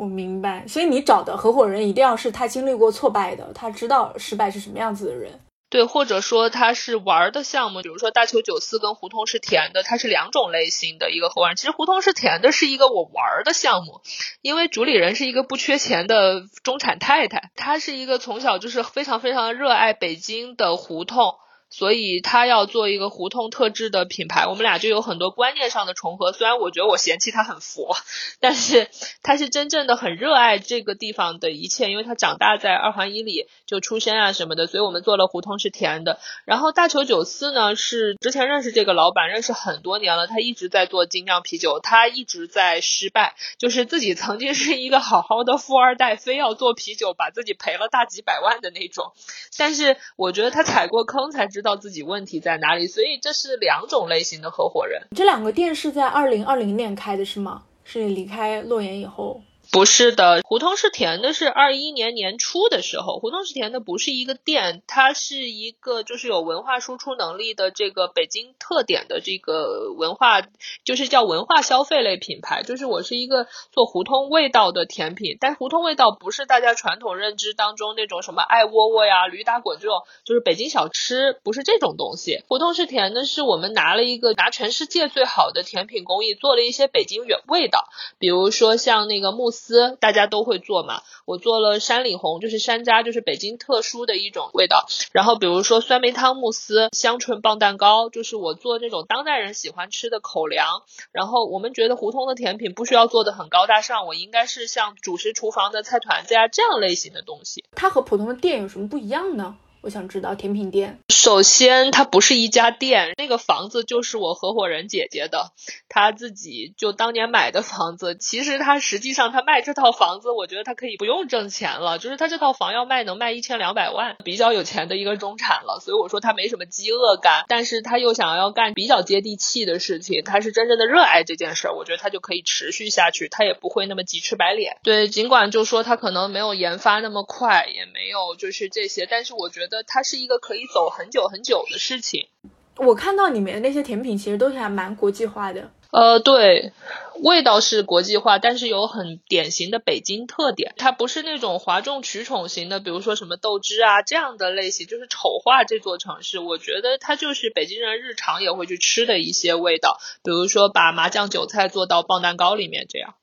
[0.00, 5.38] 我明白，所以你找的合伙人一定要是他经历过挫败的，他知道失败是什么样子的人。
[5.68, 11.54] 对，或者说他是玩的项目，比如说大球九四跟胡同是甜的，它是两种类型的一个合伙人。
[11.54, 14.00] 其实胡同是甜的是一个我玩的项目，
[14.40, 21.34] 因为主理人是一个不缺钱的中产太太，她是一个从小就是非常非常热爱北京的胡同。
[21.70, 26.32] 所以他要做一个胡同特质的品牌，我们俩就有很多观念上的重合。
[26.32, 27.96] 虽然我觉得我嫌弃他很佛，
[28.40, 28.88] 但是
[29.22, 36.18] 他是真正的很热爱这个地方的一切，因为他长大在二环以里就出生啊什么的，所以我们做了胡同是甜的。
[36.44, 49.12] 然后大球酒肆呢是之前认识这个老板，认识很多年了，他一直在做精酿啤酒，他一直在失败，就是自己曾经是一个好好的富二代，非要做啤酒，把自己赔了大几百万的那种。
[49.56, 55.02] 但是我觉得他踩过坑才知知道自己问题在哪里，所以这是两种类型的合伙人。
[55.14, 57.64] 这两个店是在二零二零年开的是吗？
[57.84, 59.42] 是你离开洛言以后。
[59.72, 70.42] 不是的，胡同是甜的，是二一年年初的时候，胡同是甜的不是一个店，它是一个就是有文化输出能力的这个北京特点的这个文化，
[70.82, 72.64] 就是叫文化消费类品牌。
[72.64, 82.42] 就是我是一个做胡同味道的甜品，但胡同味道不是大家传统认知当中那种什么爱窝窝呀、驴打滚这种，就是北京小吃，不是这种东西。
[82.48, 87.84] 胡同是甜的，是我们拿了一个拿全世界最好的甜品工艺，做了一些北京原味道，
[88.18, 89.59] 比如说像那个慕斯。
[89.60, 94.86] 丝大家都会做嘛，我做了山里红，就是山楂，就是北京特殊的一种味道。
[95.12, 100.82] 然后比如说酸梅汤慕斯、香醇棒蛋糕，就是我做那种当代人喜欢吃的口粮。
[101.12, 107.64] 然后我们觉得胡同的甜品不需要做的很高大上，我应该是像主食厨房的菜团子呀这样类型的东西。
[107.72, 109.56] 它和普通的店有什么不一样呢？
[109.82, 110.98] 我想知道甜品店。
[111.08, 115.52] 首先，它不是一家店，那个房子就是我合伙人姐姐的，
[115.88, 118.14] 她自己就当年买的房子。
[118.14, 125.80] 其实她实际上她卖这套房子，我觉得她可以不用挣钱了，就是她这套房要卖能卖一千两百万，比较有钱的一个中产了。
[125.80, 134.76] 所以我说她没什么饥饿感，但是她又想要干比较接地气的事情，她是真正的热爱这件事儿，我觉得她就可以持续下去，她也不会那么急赤白脸。
[134.82, 139.69] 对，尽管就说她可能没有研发那么快，也没有就是这些，但是我觉得。
[139.70, 142.28] 得它是一个可以走很久很久的事情。
[142.76, 145.70] 我看到里面的那些甜品其实都是还蛮国际化的。
[145.90, 146.72] 呃，对，
[147.20, 150.72] 味道是国际化，但是有很典型的北京特点。
[150.76, 156.38] 它不是那种哗众取宠型的，比如说什么豆汁啊这样的类型，就是丑化这座城市。
[156.38, 163.16] 我觉得它就是北京人日常也会去吃的一些味道，比如说把麻酱韭菜做到棒蛋糕里面这样。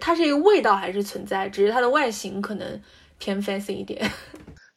[0.00, 2.82] 它是一个味道还是存在，只是它的外形可能
[3.18, 4.10] 偏 fancy 一点。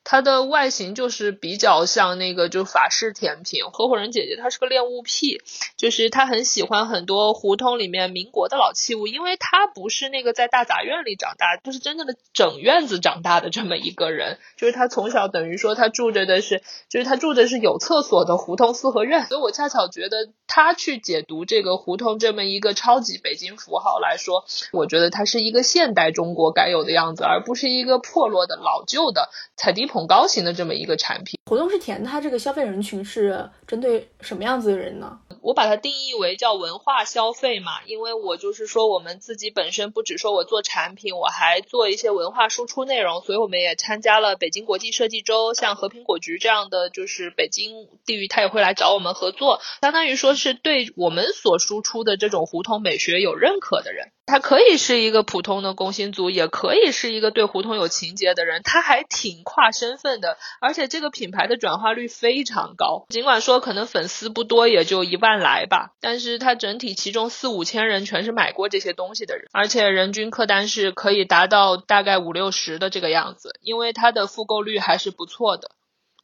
[0.10, 3.66] 它的外形就是比较像那个就法式甜品。
[3.66, 5.42] 合伙人姐姐她是个恋物癖，
[5.76, 14.40] 就是她很喜欢很多胡同里面民国的老器物，因为她不是那个在大杂院里长大，就是真正的整院子长大的这么一个人。
[14.56, 19.26] 就是她从小等于说她住着的是，就是她住的是有厕所的胡同四合院。
[19.26, 35.18] 所以我恰巧觉得她去解读这个胡同这么一个超级北京符号来说，我觉得它是一个现代中国该有的样子，而不是一个破落的老旧的踩地桶高型的这么一个产品，活动是甜的，它这个消费人群是针对什么样子的人呢？
[35.42, 54.12] 我把它定义为叫文化消费嘛，因为我就是说我们自己本身不只说我做产品，我还做一些文化输出内容，所以我们也参加了北京国际设计周，像和平果局这样的，就是北京地域，他也会来找我们合作，相当于说是对我们所输出的这种胡同美学有认可的人。
[54.28, 63.06] 他可以是一个普通的工薪族，也可以是一个对胡同有情节的人，他还挺跨身份的，而且这个品牌的转化率非常高。
[63.08, 75.72] 尽管说可能粉丝不多，也就一万来吧，但是他整体其中四五千人全是买过这些东西的人，而且人均客单是可以达到大概五六十的这个样子，因为它的复购率还是不错的。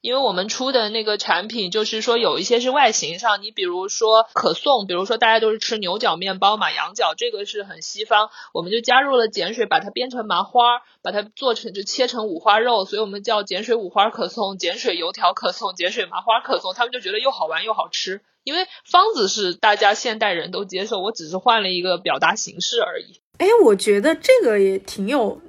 [0.04, 18.20] 因为我们出的那个产品，就是说有一些是外形上，你比如说可颂，比如说大家都是吃牛角面包嘛，羊角这个是很西方，我们就加入了碱水，把它编成麻花，把它做成就切成五花肉，所以我们叫碱水五花可颂、碱水油条可颂、碱水麻花可颂，他们就觉得又好玩又好吃。
[18.44, 23.22] 因为方子是大家现代人都接受，我只是换了一个表达形式而已。
[23.38, 25.39] 哎，我觉得这个也挺有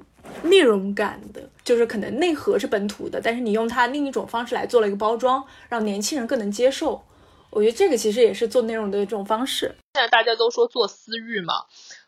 [0.42, 1.42] 内容感的。
[1.64, 7.02] 就是可能内核是本土的，但是你用它另一种方式来做了一个包装，让年轻人更能接受。
[7.48, 9.74] 我觉得这个其实也是做内容的这种方式。
[9.94, 11.54] 现在大家都说做私域嘛。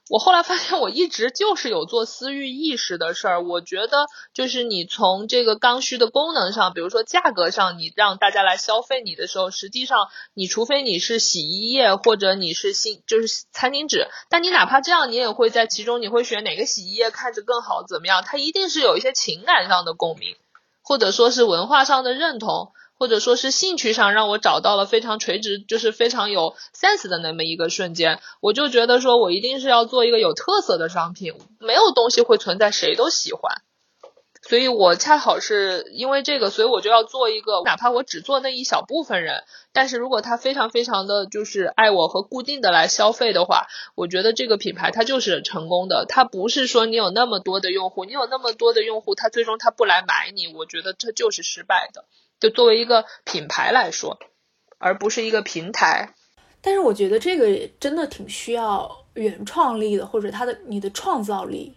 [0.08, 3.42] 我后来发现，我一直就是有做私域意识的事儿。
[3.42, 18.22] 我觉得，就是你从这个刚需的功能上，比如说价格上，你让大家来消费你的时候，实际上，你除非你是洗衣液或者你是新就是餐巾纸，但你哪怕这样，你也会在其中，你会选哪个洗衣液看着更好，怎么样？
[18.24, 20.36] 它一定是有一些情感上的共鸣，
[20.82, 22.70] 或者说是文化上的认同。
[22.98, 33.62] 或者说是兴趣上让我找到了非常垂直，就是非常有 sense 的那么一个瞬间，我就觉得说我一定是要做一个有特色的商品，没有东西会存在谁都喜欢。
[34.48, 46.06] 所以我恰好是因为这个，所以我就要做一个，哪怕我只做那一小部分人，但是如果他非常非常的就是爱我和固定的来消费的话，我觉得这个品牌它就是成功的。
[46.08, 52.04] 它不是说你有那么多的用户，你有那么多的用户，他最终他不来买你，我觉得这就是失败的。
[52.40, 54.18] 就作为一个品牌来说，
[54.78, 56.14] 而不是一个平台。
[56.60, 61.76] 但是我觉得这个真的挺需要原创力的，或者它的你的创造力，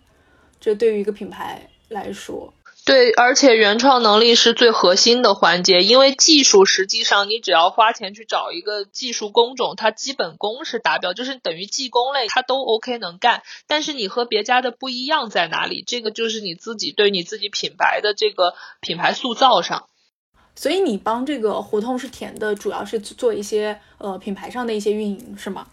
[0.59, 2.53] 这对于一个品牌来说。
[2.85, 13.43] 对，而且原创能力是最核心的环节，因为技术实际上你只要花钱去找一个技术工种，它基本功是达标，就是等于技工类它都 OK 能干。
[13.67, 15.83] 但是你和别家的不一样在哪里？
[15.85, 19.87] 这个就是你自己对你自己品牌的这个品牌塑造上。
[20.61, 25.65] 所以你帮这个胡同是填的，主要是做一些呃品牌上的一些运营，是吗？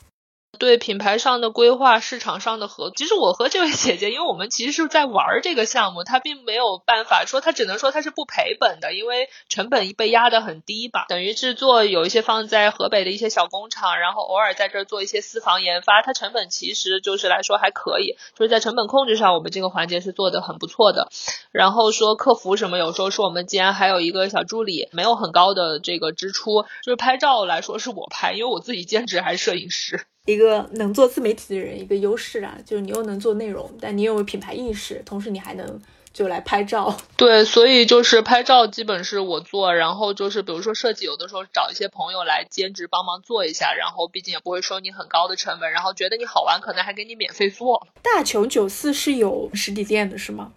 [0.58, 11.06] 对品牌上的规划、市场上的合，其实我和这位姐姐，因为我们其实是在玩这个项目，她并没有办法说，她只能说她是不赔本的，因为成本被压得很低吧。
[11.08, 21.08] 等于制作有一些放在河北的一些小工厂，然后偶尔在这儿做一些私房研发，它成本其实就是来说还可以，就是在成本控制上，我们这个环节是做的很不错的。
[21.52, 30.06] 然后说客服什么，有时候是我们既然还有一个小助理，没有很高的这个支出，就是拍照来说是我拍，因为我自己兼职还是摄影师。
[30.26, 35.80] 一个能做自媒体的人，一个优势啊，就是你又能做内容，但你又有品牌意识，同时你还能
[36.12, 36.96] 就来拍照。
[37.16, 47.86] 对，所以就是拍照基本是我做，然后就是比如说设计，有的时候找一些朋友来兼职帮忙做一下，然后毕竟也不会收你很高的成本，然后觉得你好玩，可能还给你免费做。
[48.02, 50.52] 大球九四是有实体店的是吗？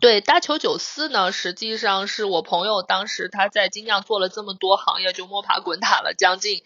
[0.00, 6.62] 对，大球九四呢，实际上是我朋友当时他在精酿做了这么多行业，就摸爬滚打了将近。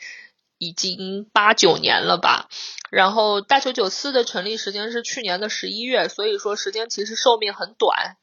[0.58, 2.48] 已经八九年了吧，
[2.90, 8.16] 然后大球九四的成立时间是去年的十一月，所以说时间其实寿命很短，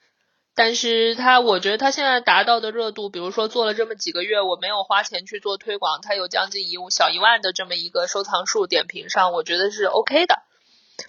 [0.55, 10.43] 但是它我觉得它现在达到的热度，比如说做了这么几个月，我没有花钱去做推广，它有将近一小一万的这么一个收藏数，点评上我觉得是 OK 的。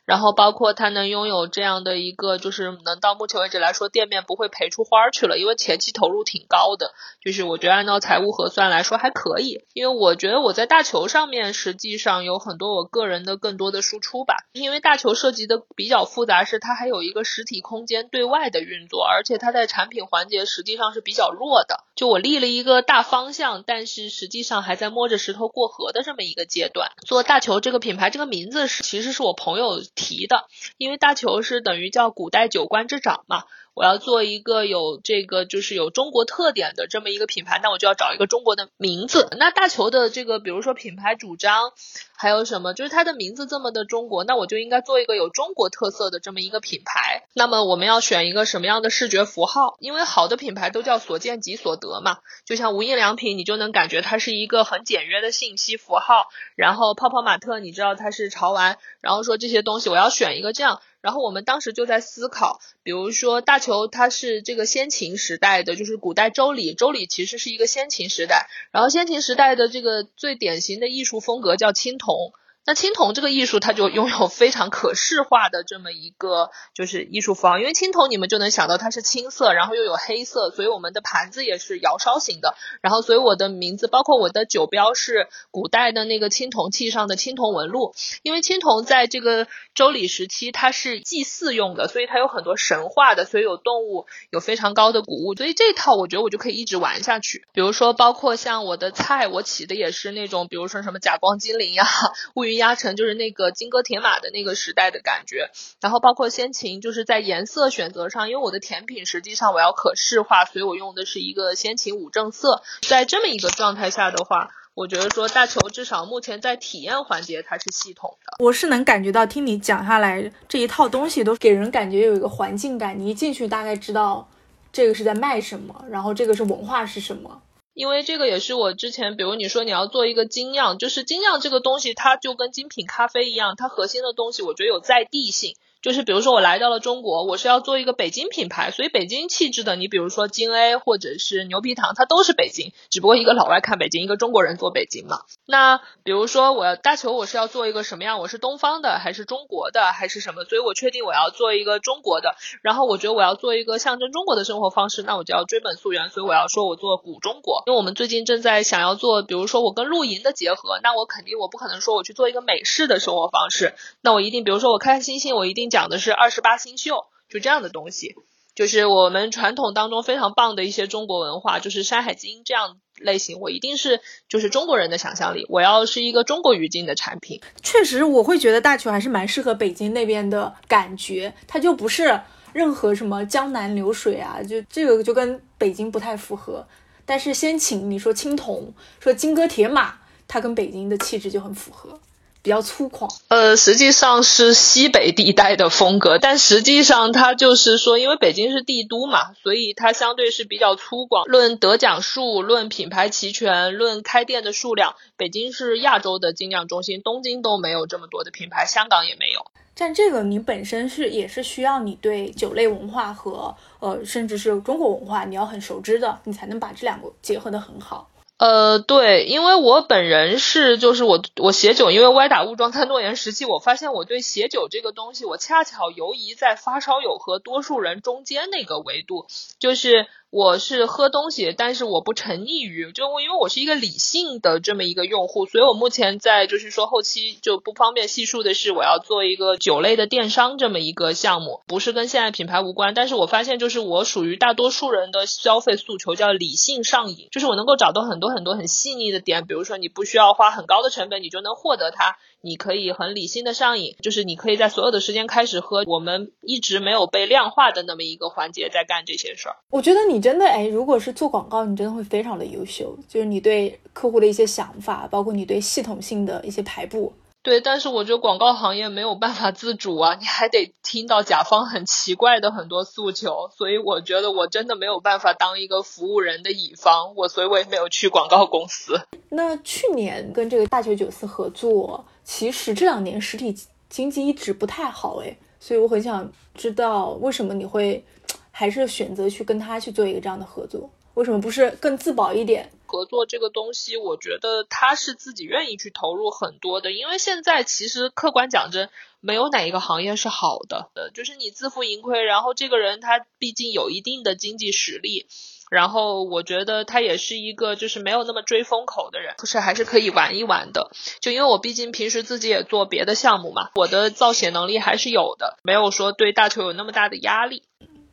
[0.04, 6.92] 然后包括它能拥有这样的一个，就是能到目前为止来说，店面不会赔出花去了，因为前期投入挺高的。
[7.22, 14.34] 就是我觉得按照财务核算来说还可以，因为我觉得我在大球上面实际上有很多我个人的更多的输出吧。
[14.52, 21.84] 因为大球涉及的比较复杂，是它还有一个实体空间对外的运作，而且它在产品环节实际上是比较弱的。
[21.94, 26.90] 就我立了一个大方向，但是实际上还在摸着石头过河的这么一个阶段。
[27.06, 29.83] 做大球这个品牌，这个名字是其实是我朋友。
[29.94, 33.44] 提的，因为大球是等于叫古代九官之长嘛，
[33.74, 39.28] 我要做一个有这个就是有中国特点的这么一个品牌，那我就要找一个中国的名字。
[39.38, 41.72] 那大球的这个，比如说品牌主张。
[42.16, 42.72] 还有什么？
[42.74, 47.24] 就是它的名字这么的中国，那我就应该做一个有中国特色的这么一个品牌。
[47.34, 49.76] 那么我们要选一个什么样的视觉符号？
[49.80, 52.18] 因为好的品牌都叫所见即所得嘛。
[52.46, 56.28] 就像无印良品，你就能感觉它是一个很简约的信息符号。
[56.54, 58.78] 然后泡泡玛特，你知道它是潮玩。
[59.00, 60.80] 然后说这些东西，我要选一个这样。
[61.04, 68.48] 然后我们当时就在思考，比如说大球，它是这个先秦时代的，就是古代周礼，周礼其实是一个先秦时代。
[68.72, 72.32] 然后先秦时代的这个最典型的艺术风格叫青铜。
[72.66, 82.54] 那青铜这个艺术，它就拥有非常可视化的这么一个就是艺术方，因为青铜你们就能想到它是青色，然后又有黑色，所以我们的盘子也是窑烧型的。
[82.80, 97.46] 然后所以我的名字，包括我的酒标是古代的那个青铜器上的青铜纹路，因为青铜在这个周礼时期它是祭祀用的，所以它有很多神话的，所以有动物，有非常高的谷物，所以这套我觉得我就可以一直玩下去。
[97.52, 101.84] 比如说包括像我的菜，我起的也是那种，比如说什么甲光精灵呀，
[102.32, 102.53] 乌云。
[102.56, 112.62] 压成就是那个金戈铁马的那个时代的感觉，然后包括先秦，就是在颜色选择上，因为我的甜品实际上我要可视化，所以我用的是一个先秦五正色。
[112.88, 118.36] 在这么一个状态下的话，我觉得说大球至少目前在体验环节它是系统的。
[118.38, 124.28] 我是能感觉到，听你讲下来这一套东西都给人感觉有一个环境感，你一进去大概知道
[124.72, 127.40] 这个是在卖什么，然后这个是文化是什么。
[127.74, 135.56] 因为这个也是我之前，比如你说你要做一个精酿，就是精酿这个东西，它就跟精品咖啡一样，它核心的东西我觉得有在地性。
[135.84, 145.18] 就是比如说我来到了中国，我是要做一个北京品牌，所以北京气质的，你比如说金 A 或者是牛皮糖，它都是北京，只不过一个老外看北京，一个中国人做北京嘛。
[145.44, 148.18] 那比如说我要大球，我是要做一个什么样？
[148.18, 150.44] 我是东方的还是中国的还是什么？
[150.44, 157.62] 所以我确定我要做一个中国的，然后我觉得我要做一个象征中国的生活方式，那我就要追本溯源，所以我要说我做古中国。
[157.66, 166.56] 因为我们最近正在想要做，比如说我跟露营的结合，那我肯定我不可能说我去做一个美式的生活方式，那我一定比如说我开开心心，我一定讲的是二十八。
[166.56, 166.90] 星宿
[167.28, 168.14] 就这样的东西，
[168.54, 177.40] 就是我们传统当中非常棒的一些中国文化，就是《山海经》这样类型，我一定是就是中国人的想象力，我要是一个中国语境的产品。
[177.60, 182.20] 确实，我会觉得大球还是蛮适合北京那边的感觉，它就不是
[182.52, 186.64] 任何什么江南流水啊，就这个就跟北京不太符合。
[187.04, 189.98] 但是先请，你说青铜，说金戈铁马，
[190.28, 192.00] 它跟北京的气质就很符合。
[192.44, 201.24] 比较粗犷，呃，实际上是西北地带的风格，但实际上它就是说，因为北京是帝都嘛，所以它相对是比较粗犷。
[201.24, 209.40] 论得奖数，论品牌齐全，论开店的数量，北京是亚洲的精酿中心，东京都没有这么多的品牌，香港也没有。
[209.74, 218.10] 但这个你本身是也是需要你对酒类文化和呃，甚至是中国文化你要很熟知的，你才能把这两个结合的很好。
[218.36, 229.26] 呃，对，因为我本人是，就是我我写酒，因为歪打误撞在诺言时期，我发现我对写酒这个东西，我恰巧游移在发烧友和多数人中间那个维度，
[229.58, 230.06] 就是。
[230.34, 252.16] 我是喝东西，但是我不沉溺于，就因为我是一个理性的这么一个用户，所以我目前在就是说后期就不方便细数的是，我要做一个酒类的电商这么一个项目，不是跟现在品牌无关，但是我发现就是我属于大多数人的消费诉求叫理性上瘾，就是我能够找到很多很多很细腻的点，比如说你不需要花很高的成本，你就能获得它。
[252.44, 259.56] 你可以很理性的上瘾，就是你可以在所有的时间开始喝我们一直没有被量化的那么一个环节，在干这些事儿。
[259.70, 267.12] 我觉得你真的哎，如果是做广告，你真的会非常的优秀，就是你对客户的一些想法，包括你对系统性的一些排布。
[267.42, 278.98] 对，但是我觉得广告行业没有办法自主啊，你还得听到甲方很奇怪的很多诉求，所以我觉得我真的没有办法当一个服务人的乙方，我所以我也没有去广告公司。
[279.28, 283.54] 那去年跟这个大九九四合作，其实这两年实体
[283.88, 288.04] 经济一直不太好哎，所以我很想知道为什么你会
[288.50, 290.90] 还是选择去跟他去做一个这样的合作。
[291.14, 292.72] 为什么不是更自保一点？
[292.86, 296.92] 合作这个东西，我觉得他是自己愿意去投入很多的。
[296.92, 298.88] 因为现在其实客观讲真，
[299.20, 300.90] 没有哪一个行业是好的。
[300.94, 305.26] 呃，就是你自负盈亏，然后这个人他毕竟有一定的经济实力，
[305.70, 310.90] 然后我觉得他也是一个就是没有那么追风口的人，是还是可以玩一玩的。
[311.20, 317.62] 就因为我毕竟平时自己也做别的项目嘛，我的造血能力还是有的，没有说对大球有那么大的压力。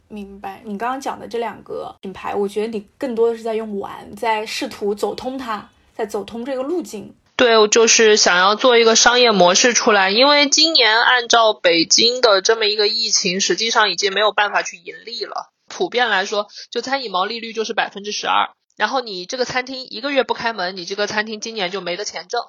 [0.07, 7.15] 明白，你刚刚讲的这两个品牌，我觉得你更多的是在用玩，在试图走通它，在走通这个路径。
[7.37, 10.11] 对，就是想要做一个商业模式出来。
[10.11, 15.50] 因为今年按照北京的这么一个疫情，实际上已经没有办法去盈利了。
[15.71, 18.49] 普遍来说，就餐饮毛利率就是百分之十二。
[18.77, 22.41] 然后你这个餐厅一个月不开门，你这个餐厅今年就没得钱挣。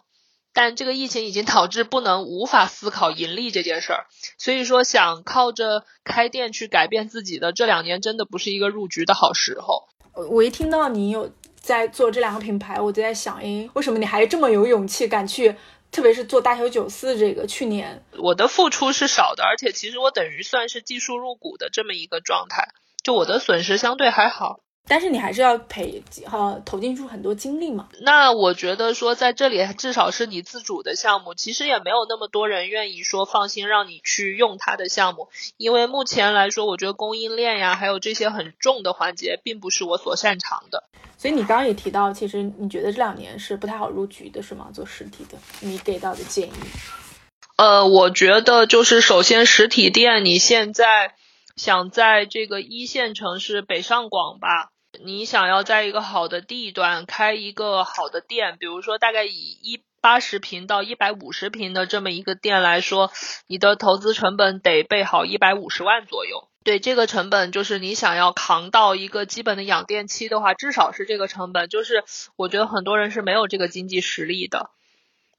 [0.54, 4.06] 但这个疫情已经导致不能无法思考盈利这件事儿，
[4.36, 9.88] 所以说想靠着开店去改变自己的这两年真的不是一个入局的好时候。
[10.30, 15.56] 我一听到你有在做这两个品牌，我就在想，诶，为什么你还这么有勇气敢去，
[15.90, 17.46] 特别是做大小九四这个？
[17.46, 22.68] 去年我的付出是少的，而且其实我等于算是技术入股的这么一个状态，
[23.02, 24.60] 就我的损失相对还好。
[24.88, 27.88] 但是你还是要赔哈投进去很多精力嘛。
[28.00, 40.82] 那我觉得说在这里至少是你自主的项目，其实也没有那么多人愿意说放心让你去用它的项目，因为目前来说，我觉得供应链呀，还有这些很重的环节，并不是我所擅长的。
[41.16, 44.66] 所以你刚刚也提到，其实你觉得这两年是不太好入局的，是吗？
[44.74, 46.52] 做实体的，你给到的建议？
[47.54, 51.14] 呃，我觉得就是首先实体店，你现在
[51.56, 54.70] 想在这个一线城市北上广吧。
[55.02, 63.10] 你想要在一个好的地段开一个好的店，比如说大概以一八十平到一百五十平的这么一个店来说，
[63.46, 66.48] 你的投资成本得备好一百五十万左右。
[66.62, 71.70] 对这个成本，就是你想要扛到一个基本的养店期的话，至少是这个成本。
[71.70, 72.04] 就是
[72.36, 74.70] 我觉得很多人是没有这个经济实力的。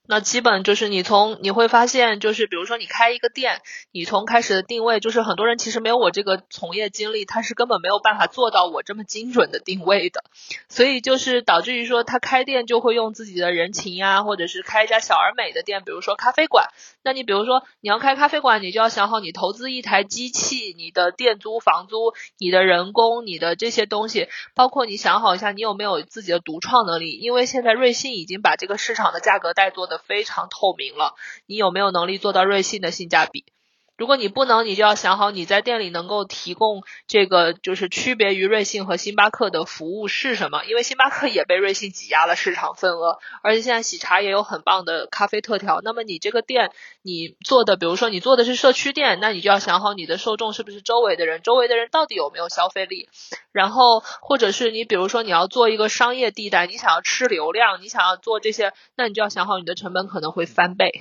[0.06, 3.62] 那基本就是你从你会发现，就是比如说你开一个店，
[3.94, 10.26] 你从开始的定位，就是很多人其实没有我这个从业经历，他是根本没有办法做到我这么精准的定位的，
[10.68, 16.68] 所以就是导致于说他开店就会用自己的人情呀，或者是开一家小而美的店，比如说咖啡馆。
[17.02, 29.93] 那你比如说你要开咖啡馆，你就要想好你投资一台机器，你的店租、房租、你的人工、你的这些东西，包括你想好一下你有没有自己的独创能力，因为现在瑞幸已经把这个市场的价格带做的。
[29.98, 31.16] 非常透明了，
[31.46, 33.46] 你有没有能力做到瑞信的性价比？
[33.96, 40.64] 如果你不能，你就要想好你在店里能够提供这个就是区别于瑞幸和星巴克的服务是什么？
[40.66, 45.80] 因为星巴克也被瑞幸挤压了市场份额，而且现在喜茶也有很棒的咖啡特调。
[45.84, 46.72] 那么你这个店
[47.04, 53.10] 你做的，比如说你做的是社区店，那你就要想好你的受众是不是周围的人，周围的人到底有没有消费力？
[53.52, 60.92] 然后或者是你比如说你要做一个商业地带，你想要吃流量，你想要做这些，那你就要想好你的成本可能会翻倍。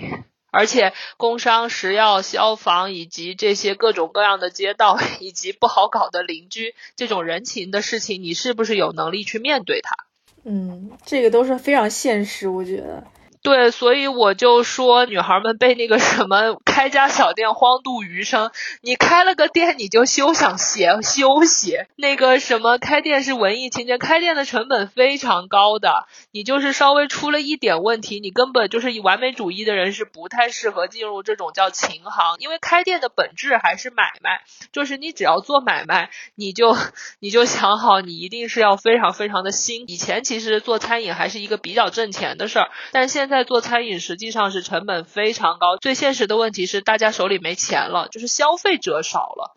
[0.53, 9.97] 而且，工商、食药、消防以及这些各种各样的街道， 以及不好搞的邻居，这种人情的事情，你是不是有能力去面对它？
[10.45, 13.03] 嗯，这个都是非常现实，我觉得。
[13.43, 18.53] 对，所以我就说，女孩们被那个什么 开家小店荒度余生。
[18.83, 21.77] 你开了个店，你就休想歇休息。
[21.97, 26.07] 那个什么开店是文艺青年，开店的成本非常高的。
[26.31, 36.77] 你就是稍微出了一点问题，你根本就是以完美主义的人是不太适合进入这种叫琴行，因为开店的本质还是买卖，就是你只要做买卖，你就
[37.19, 39.85] 你就想好，你一定是要非常非常的新。
[39.89, 43.32] 以前其实做餐饮还是一个比较挣钱的事儿，但现在。
[43.33, 49.57] 在做餐饮实际上是成本非常高，最现实的问题是大家手里没钱了，就是消费者少了。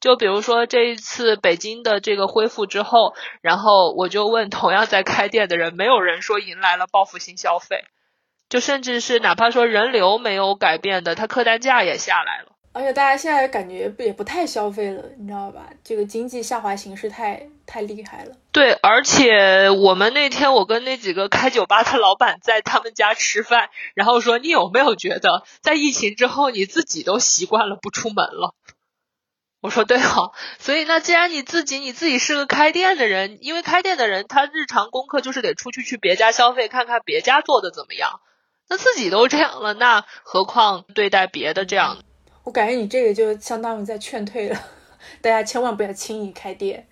[0.00, 7.84] 就比如说这一次北京的这个恢复之后，然后我就问同样在开店的人，没有人说迎来了报复性消费，
[8.48, 12.51] 就甚至是哪怕说人流没有改变的，他客单价也下来了。
[12.74, 15.68] 而且大家现在感觉也不太消费了，你知道吧？
[15.84, 18.34] 这个经济下滑形势太太厉害了。
[18.50, 28.54] 对，而且我们那天我跟那几个开酒吧的老板在他们家吃饭，然后说你有没有觉得在疫情之后你自己都习惯了不出门了？
[29.60, 38.20] 我说对哦，所以那既然你自己你自己是个开店的人，因为开店的人他日常功课就是得出去去别家消费，看看别家做的怎么样。
[38.68, 41.98] 那自己都这样了，那何况对待别的这样？
[42.44, 44.60] 我感觉你这个就相当于在劝退了，
[45.20, 46.86] 大家千万不要轻易开店。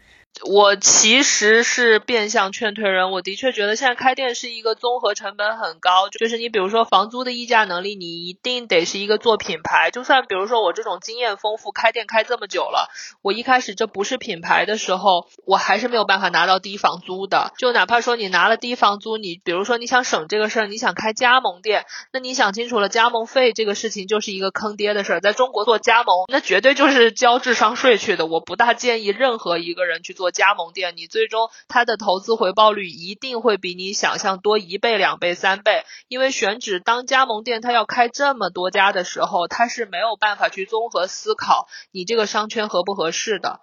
[0.48, 9.90] 我其实是变相劝退人，我的确觉得现在开店是一个综合成本很高，就是你比如说房租的议价能力，你一定得是一个做品牌。
[9.90, 12.88] 就算比如说我这种经验丰富，开店开这么久了，
[13.20, 17.52] 我一开始这不是品牌的时候，我还是没有办法拿到低房租的。
[17.58, 25.20] 就哪怕说你拿了低房租，你比如说你想省这个事儿，你想开加盟店，那你想清楚了，加盟费这个事情就是一个坑爹的事儿。
[25.20, 28.24] 在中国做加盟，那绝对就是交智商税去的。
[28.24, 30.19] 我不大建议任何一个人去做。
[30.20, 35.86] 做加盟店，你最终它的投资回报率一定会比你想象多一倍、两倍、三倍。
[36.08, 43.60] 因为选址当加盟店，它要开这么多家的时候，它是没有办法去综合思考你这个商圈合不合适的。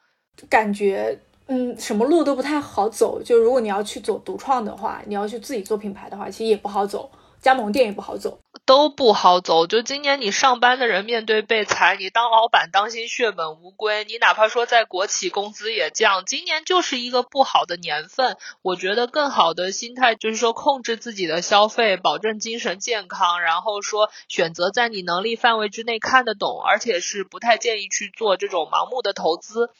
[0.50, 3.22] 感觉，嗯，什么路都不太好走。
[3.22, 7.12] 就如果你要去走独创的话，你要去自己做品牌的话，其实也不好走。
[7.40, 9.66] 加盟店也不好走，都不好走。
[9.66, 14.04] 就今年你上班的人面对被裁，你当老板当心血本无归。
[14.04, 18.38] 你哪怕说在国企工资也降，今年就是一个不好的年份。
[18.62, 29.72] 我觉得更好的心态就是说控制自己的消费，保证精神健康，然后说选择在你能力范围之内看得懂，而且是不太建议去做这种盲目的投资。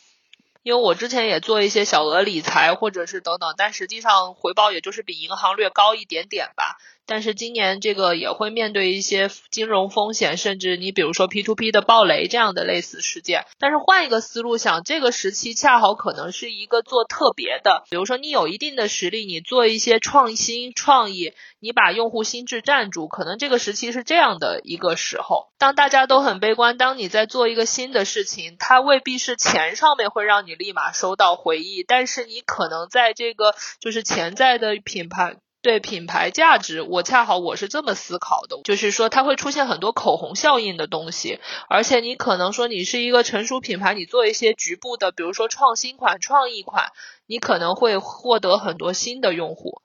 [0.64, 6.78] 因为我之前也做一些小额理财或者是等等，但实际上回报也就是比银行略高一点点吧。
[7.08, 13.46] 但是今年这个也会面对一些金融风险，甚至你比如说 P to P 的暴雷这样的类似事件。
[13.58, 25.48] 但是换一个思路想，这个时期恰好可能是一个做特别的，比如说你有一定的实力，你做一些创新创意，你把用户心智占住，可能这个时期是这样的一个时候。
[25.58, 35.38] 当大家都很悲观，当你在做一个新的事情，它未必是钱上面会让你立马收到回忆，但是你可能在这个就是潜在的品牌。
[35.68, 46.94] 对品牌价值，我恰好我是这么思考的，就是说它会出现很多口红效应的东西，而且你可能说你是一个成熟品牌，你做一些局部的，比如说创新款、创意款，
[47.26, 49.82] 你可能会获得很多新的用户。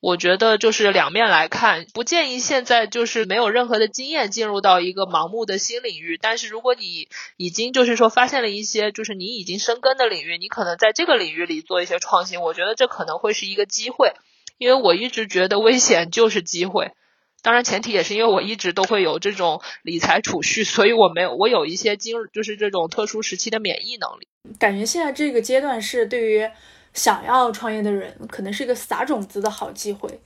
[0.00, 6.18] 我觉得就是两面来看，不建议现在就是没有任何的经验进入到一个盲目的新领域。
[6.20, 7.06] 但是如果你
[7.36, 14.14] 已经就是说发现了一些就是你已经生根的领域，你可能在这个领域里做一些创新，我觉得这可能会是一个机会。
[14.60, 16.92] 因为我一直觉得危险就是机会，
[17.40, 24.28] 当然前提也是因为我一直都会有这种理财储蓄，所以我没有我有一些经就是这种特殊时期的免疫能力。
[24.58, 26.46] 感觉现在这个阶段是对于
[26.92, 30.20] 想要创业的人，可能是一个撒种子的好机会，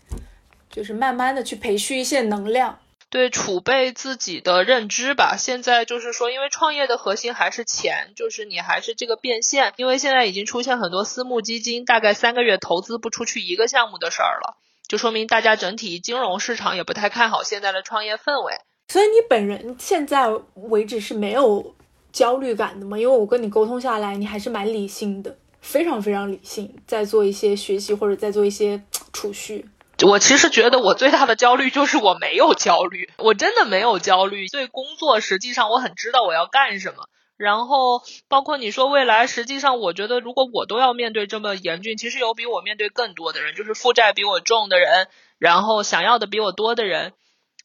[0.69, 2.77] 就是慢慢的去培蓄一些能量。
[3.15, 5.37] 对，储备自己的认知吧。
[5.39, 9.73] 现在就是说，因为创业的核心还是钱，就是你还是这个变现。
[9.77, 14.57] 因为现在已经出现很多私募基金，大概三个月投资不出去一个项目的事儿了，
[14.89, 18.55] 就说明大家整体金融市场也不太看好现在的创业氛围。
[18.89, 21.77] 所以你本人现在为止是没有
[22.11, 22.99] 焦虑感的吗？
[22.99, 29.65] 因为我跟你沟通下来，你还是蛮理性的，非常非常理性，在做一些学习或者在做一些储蓄。
[30.03, 34.49] 我其实觉得我最大的焦虑就是我没有焦虑，我真的没有焦虑。
[34.49, 37.09] 对工作，实际上我很知道我要干什么。
[37.37, 47.13] 然后包括你说未来，实际上我觉得如果我都要面对这么严峻，其实有比我面对更多的人，就是负债比我重的人，然后想要的比我多的人。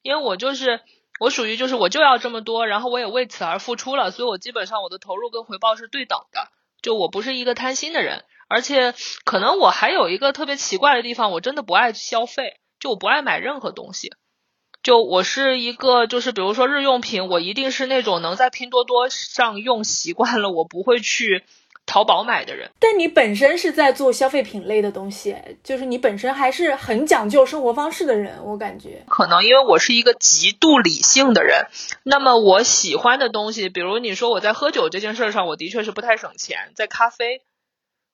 [0.02, 0.82] 因为我就是
[1.20, 6.48] 我属于就是我就要这么多，然后我也为此而付出了，所以我基本上我的投入跟回报是对等的。
[6.82, 8.24] 就我不是一个贪心的人。
[8.50, 8.94] 而且
[9.24, 14.12] 可能我还有一个特别奇怪的地方，我真的不爱消费，就我不爱买任何东西。
[14.82, 21.44] 就我是一个，就是比如说日用品，我一定是那种能在拼多多上用习惯了，我不会去
[21.86, 22.72] 淘宝买的人。
[22.80, 29.04] 但你本身是在做消费品类的东西，就是你本身还是很讲究生活方式的人，我感觉。
[29.10, 31.68] 可能因为我是一个极度理性的人，
[32.04, 37.42] 那么我喜欢的东西，比如你说我在喝酒这件事上，我的确是不太省钱，在咖啡。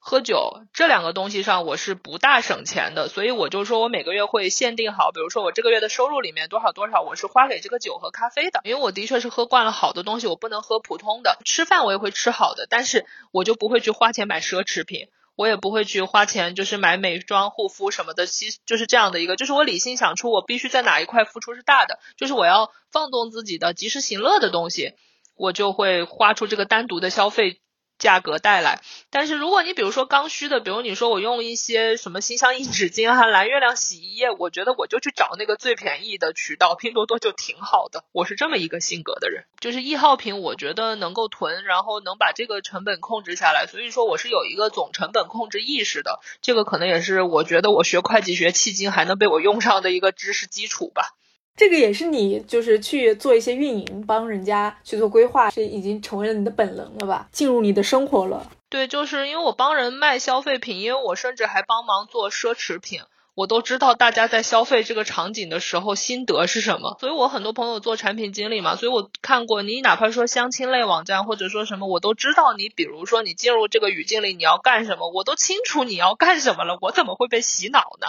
[0.08, 11.40] 喝酒这两个东西上，我是不大省钱的，所以我就说我每个月会限定好，比如说我这个月的收入里面多少多少，我是花给这个酒和咖啡的，因为我的确是喝惯了好的东西，我不能喝普通的。
[11.44, 24.94] 吃饭我也会吃好的，但是我就不会去花钱买奢侈品，我也不会去花钱就是买美妆护肤什么的，其实就是这样的一个，就是我理性想出我必须在哪一块付出是大的，就是我要放纵自己的及时行乐的东西，
[25.36, 27.60] 我就会花出这个单独的消费。
[27.98, 38.04] 价格带来，但是如果你比如说刚需的，比如你说我用一些什么新相印纸巾啊、蓝月亮洗衣液，我觉得我就去找那个最便宜的渠道，拼多多就挺好的。
[38.12, 46.20] 我是这么一个性格的人，就是易耗品，我觉得能够囤，然后能把这个成本控制下来，所以说我是有一个总成本控制意识的。
[46.42, 51.16] 这个可能也是我觉得我学会计学迄今还能被我用上的一个知识基础吧。
[51.56, 57.30] 这个也是你就是去做一些运营，帮人家去做规划，是已经成为了你的本能了吧？
[57.32, 58.52] 进入你的生活了。
[58.70, 63.00] 对，就是因为我帮人卖消费品，因为我甚至还帮忙做奢侈品，
[63.36, 66.98] 我都知道大家在消费这个场景的时候心得是什么。
[67.00, 78.08] 所以我很多朋友做产品经理嘛，所以我看过你哪怕说相亲类网站或者说什么，我都知道你，比如说你进入这个语境里你要干什么，我都清楚你要干什么了，我怎么会被洗脑呢？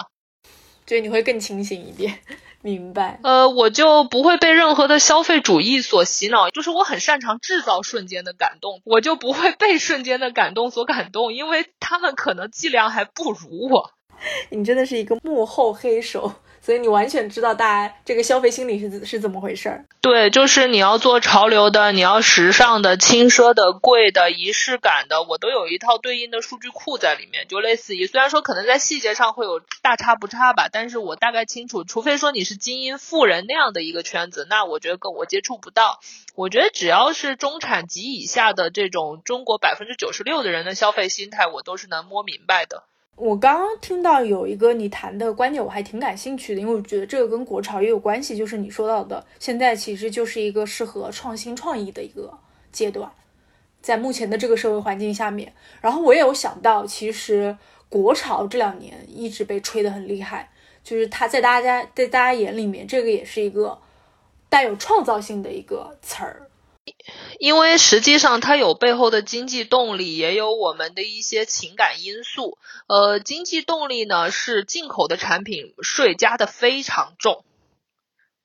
[0.87, 2.19] 所以你会更清醒一点。
[2.63, 13.91] 明白，呃，我就不会被任何的消费主义所洗脑，就是我很擅长制造瞬间的感动，我就不会被瞬间的感动所感动，因为他们可能剂量还不如我。
[14.49, 16.33] 你真的是一个幕后黑手。
[16.67, 19.85] 所以你完全知道大家这个消费心理是是怎么回事儿？
[20.01, 27.47] 对，就是你要做潮流的，你要时尚的、轻奢的、贵的、仪式感的，我都有一套对应的数据库在里面。
[27.47, 31.85] 就类似于，虽然说可能在细节上会有大差不差吧，但是我大概清楚。
[31.85, 36.01] 除非说你是精英富人那样的一个圈子，那我觉得跟我接触不到。
[36.35, 42.83] 我觉得只要是中产及以下的这种中国百分之九十六的人的消费心态，我都是能摸明白的。
[43.17, 48.37] 我刚刚听到有一个你谈的观点，我还挺感兴趣的，因为我觉得这个跟国潮也有关系。
[48.37, 52.31] 就是你说到的，现在其实就是一个适合创新创意的一个
[52.71, 53.11] 阶段，
[53.81, 55.51] 在目前的这个社会环境下面。
[55.81, 57.57] 然后我也有想到，其实
[57.89, 60.51] 国潮这两年一直被吹得很厉害，
[60.83, 63.79] 就是它在大家在大家眼里面，这个也是一个
[64.47, 66.46] 带有创造性的一个词儿。
[67.39, 72.57] 因为实际上它有背后的经济动力，也有我们的一些情感因素。
[72.87, 77.43] 呃，经济动力呢是进口的产品税加的非常重。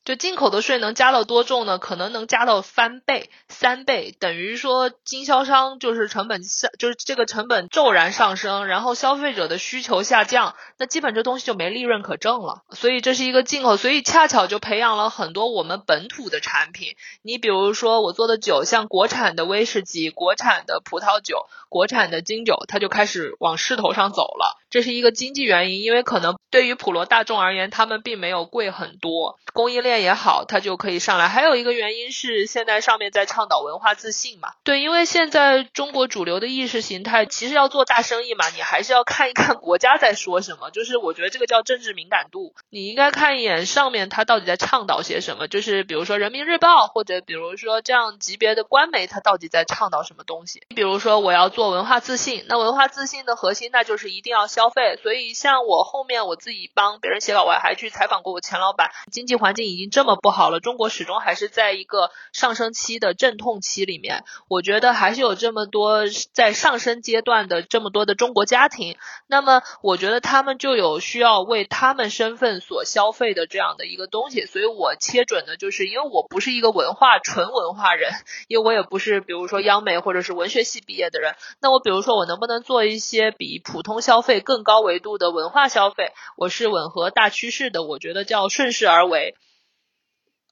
[0.05, 1.79] 就进口的税能加到多重呢？
[1.79, 12.63] 可能能加到翻倍、三倍，等于说经销商就是成本下，就是这个成本骤然上升，然后消费者的需求下降，那基本这东西就没利润可挣了。
[12.71, 16.97] 所以这是一个进口，所以恰巧就培养了很多我们本土的产品。
[17.23, 24.59] 你比如说我做的酒，像国产的威士忌、国产的葡萄酒、国产的金酒，它就开始往势头上走了。
[24.73, 29.93] 这是一个经济原因，因为可能对于普罗大众而言，他们并没有贵很多，供应链。
[29.93, 31.29] 也好，它就可以上来。
[31.29, 34.49] 还有一个原因是，现在上面在倡导文化自信嘛。
[34.65, 40.71] 对，因为现在中国主流的意识形态，其实要做大生意嘛，你还是要看一看国家在说什么。
[40.71, 45.47] 就是我觉得这个叫政治敏感度，你应该看一眼上面它到底在倡导些什么。
[45.49, 50.63] 就是比如说人民日报，或者比如说这样级别的官媒，它到底在倡导什么东西？
[50.71, 54.62] 你比如说我要做文化自信，那文化自信的核心，那就是一定要消。
[54.63, 54.97] 消费。
[55.03, 58.91] 所以像我后面我自己帮别人写稿，我还去采访过我前老板。
[59.11, 64.25] 经济环境已经这么不好了，中国始终还是在一个上升期的阵痛期里面。
[64.47, 68.97] 我觉得还是有这么多在上升阶段的这么多的中国家庭，
[69.27, 74.47] 那么我觉得他们就有需要为他们身份所消费的这样的一个东西。
[74.47, 78.13] 所以我切准的就是，因为我不是一个文化纯文化人，
[78.47, 81.35] 因为我也不是比如说央美或者是文学系毕业的人。
[81.61, 86.13] 那我比如说我能不能做一些比普通消费更更高维度的文化消费？
[86.37, 89.35] 我是吻合大趋势的，我觉得叫顺势而为。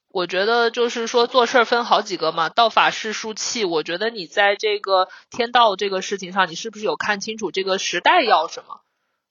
[0.09, 3.63] 我觉得就是说做事儿分好几个嘛，道法事术器。
[3.63, 8.81] 我觉得你在这个天道这个事情上，你是不是有看清楚这个时代要什么，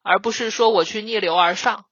[0.05, 1.87] 而不是说我去逆流而上。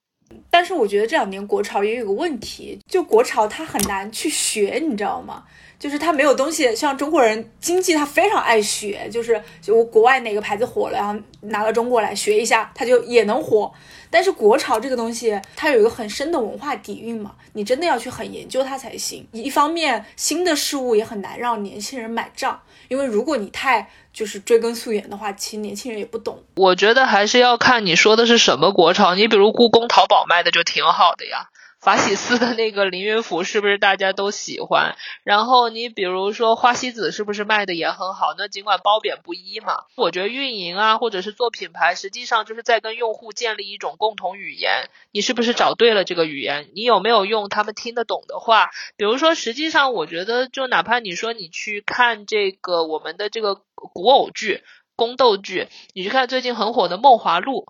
[0.48, 5.46] 但是我觉得这两年国潮也有个问题，就国潮它很难去学，你知道吗？
[5.78, 13.72] 就是它没有东西，像中国人经济他非常爱学，就是就国外哪个牌子火了，然后拿到中国来学一下，它就也能火。
[14.10, 19.26] 但是国潮这个东西，它有一个很深的文化底蕴嘛，你真的要去很研究它才行。
[19.32, 26.42] 一方面，新的事物也很难让年轻人买账，因为如果你太就是追根溯源的话，其实年轻人也不懂。
[26.56, 31.50] 我觉得还是要看你说的是什么国潮，你比如故宫淘宝卖的就挺好的呀。
[31.80, 34.96] 法喜寺的那个凌云府是不是大家都喜欢？
[35.22, 38.34] 然后你比如说花西子是不是卖的也很好？
[38.36, 44.90] 那尽管褒贬不一嘛，我觉得运营啊，或者是做品牌，实际上就是在跟用户建立一种共同语言。
[45.12, 46.70] 你是不是找对了这个语言？
[46.74, 48.70] 你有没有用他们听得懂的话？
[48.96, 54.64] 比如说，实际上我觉得，就哪怕你说你去看这个我们的这个古偶剧、
[54.96, 57.64] 宫斗剧，你去看最近很火的《梦华录》。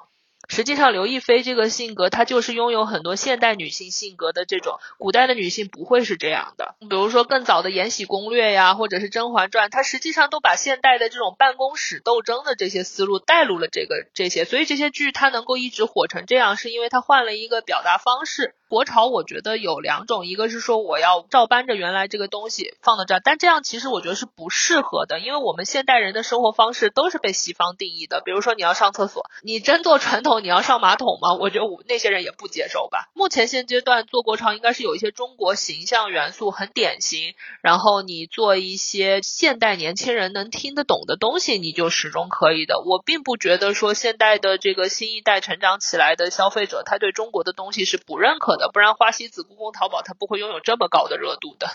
[0.49, 6.75] 实际上，刘亦菲这个性格，她就是拥有很多现代女性性格的这种，古代的女性不会是这样的。
[6.81, 18.55] 比如说更早的《延禧攻略》呀，或者是《甄嬛传》，它实际上都把现代的这种办公室斗争的这些思路带入了这个这些，所以这些剧它能够一直火成这样，是因为它换了一个表达方式。
[18.69, 28.21] 国潮我觉得有两种，一个是说我要照搬着原来这个东西放到这儿，但这样其实我觉得是不适合的，因为我们现代人的生活方式都是被西方定义的。
[28.25, 31.35] 比如说你要上厕所，你真做传统，你要上马桶吗？
[31.35, 33.09] 我觉得我那些人也不接受吧。
[33.15, 42.81] 目前现阶段做国潮应该是有一些中国形象元素很典型，然后你做一些现代年轻人能听得懂的东西，你就始终可以的。
[42.87, 48.71] 我并不觉得说现代的这个新一代成长起来的消费者，他对中国的东西是不认可的。
[48.73, 51.69] 不然花西子、故宫淘宝它不会拥有这么高的热度的。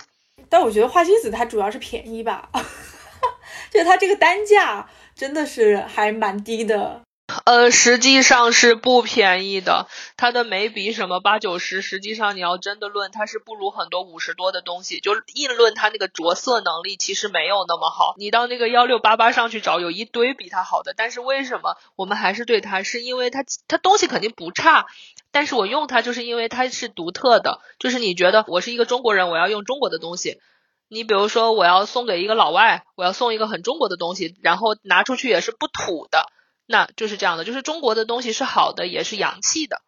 [0.49, 2.49] 但我觉得花西子它主要是便宜吧，
[3.72, 7.01] 就它这个单价真的是还蛮低的。
[7.46, 15.00] 呃，实际上是不便宜的，它的眉笔什么八九十，实际上你要真的论，它是不如很多五十多的东西。
[15.00, 18.14] 就硬论它那个着色能力，其实没有那么好。
[18.18, 20.94] 你到那个幺六八八上去找，有一堆比它好的。
[20.96, 22.84] 但是为什么我们还是对它？
[22.84, 24.86] 是因为它它东西肯定不差，
[25.32, 27.62] 但是我用它就是因为它是独特的。
[27.80, 30.42] 就是你觉得我是一个中国人，我要用中国的东西。
[30.90, 36.28] 你比如说我要送给一个老外，我要送一个很中国的东西，然后拿出去也是不土的。
[36.74, 39.84] 那就是这样的，就是中国的东西是好的，也是洋气的，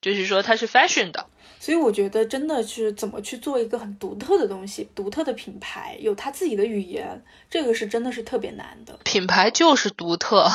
[0.00, 1.28] 就是说它是 fashion 的。
[1.60, 8.98] 所以我觉得真的是怎么去做一个很独特的东西，独特的品牌，有它自己的语言，这个是真的是特别难的。
[9.04, 10.48] 品牌就是独特，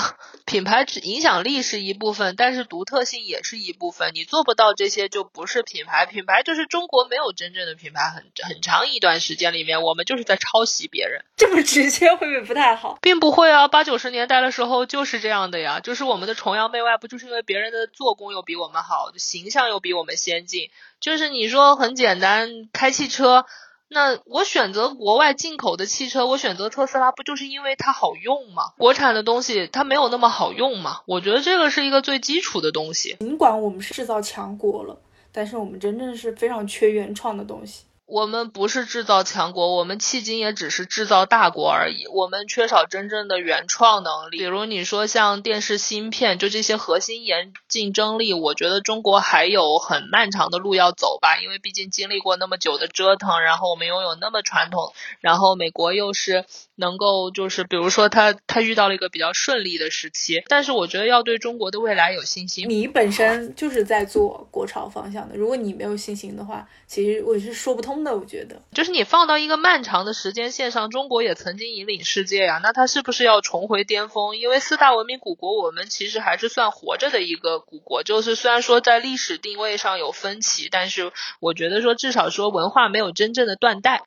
[0.46, 4.12] 品牌只影响力是一部分，但是独特性也是一部分。
[4.14, 6.06] 你做不到这些就不是品牌。
[6.06, 11.24] 品牌就是中国没有真正的品牌，很很长一段时间里面，我们就是在抄袭别人。
[11.36, 12.98] 这么直接会不会不太好？
[13.02, 20.70] 并不会啊，八九十年代的时候就是这样的呀，就是我们的崇洋媚外，不就是因为别人的做工又比我们好，形象又比我们先进。
[21.00, 23.46] 就是你说很简单，开汽车，
[23.90, 28.74] 那我选择国外进口的汽车，我选择特斯拉，不就是因为它好用吗？
[28.78, 31.02] 国产的东西它没有那么好用嘛？
[31.06, 33.18] 我觉得这个是一个最基础的东西。
[33.20, 34.98] 尽管我们是制造强国了，
[35.32, 37.84] 但是我们真正是非常缺原创的东西。
[38.14, 42.06] 我们不是制造强国，我们迄今也只是制造大国而已。
[42.14, 44.38] 我们缺少真正的原创能力。
[44.38, 51.40] 比如你说像电视芯片，就这些核心研竞争力，我觉得中国还有很漫长的路要走吧。
[51.42, 56.46] 因为毕竟经历过那么久的折腾，然后我们拥有那么传统，然后美国又是
[56.76, 60.44] 能够就是比如说他他遇到了一个比较顺利的时期。
[60.48, 62.70] 但是我觉得要对中国的未来有信心。
[62.70, 68.03] 你本身就是在做国潮方向的，如果你没有信心的话，其实我是说不通。
[68.04, 74.38] 的，我觉得就是你放到一个漫长的时间线上，中国也曾经引领世界呀，那它是不是要重回巅峰？
[74.38, 84.04] 因为四大文明古国，我们其实还是算活着的一个古国，就是虽然说在历史定位上有分歧，但是我觉得说至少说文化没有真正的断代。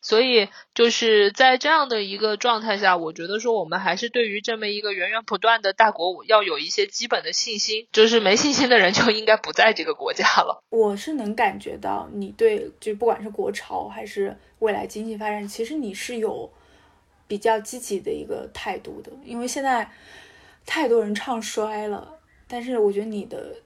[0.00, 10.62] 所以就是在这样的一个状态下，我觉得说我们还是对于这么一个源源不断的大国舞要有一些基本的信心，就是没信心的人就应该不在这个国家了。
[10.70, 16.50] 我是能感觉到你对，就不管是国潮还是未来经济发展，其实你是有
[17.26, 19.90] 比较积极的一个态度的，因为现在
[20.66, 22.18] 太多人唱衰了，
[22.48, 23.56] 但是我觉得你的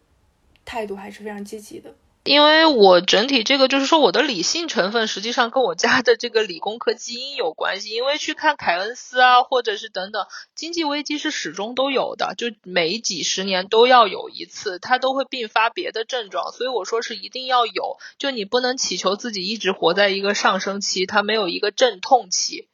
[0.64, 1.94] 态度还是非常积极的。
[2.24, 7.90] 因为我整体这个就是说，我的理性成分实际上跟我家的这个理工科基因有关系。
[7.90, 16.50] 因为去看凯恩斯啊，或者是等等，经济危机是始终都有的，就每几十年都要有一次，它都会并发别的症状。
[16.50, 22.68] 所以我说是一定要有，就你不能祈求自己一直活在一个上升期，它没有一个阵痛期。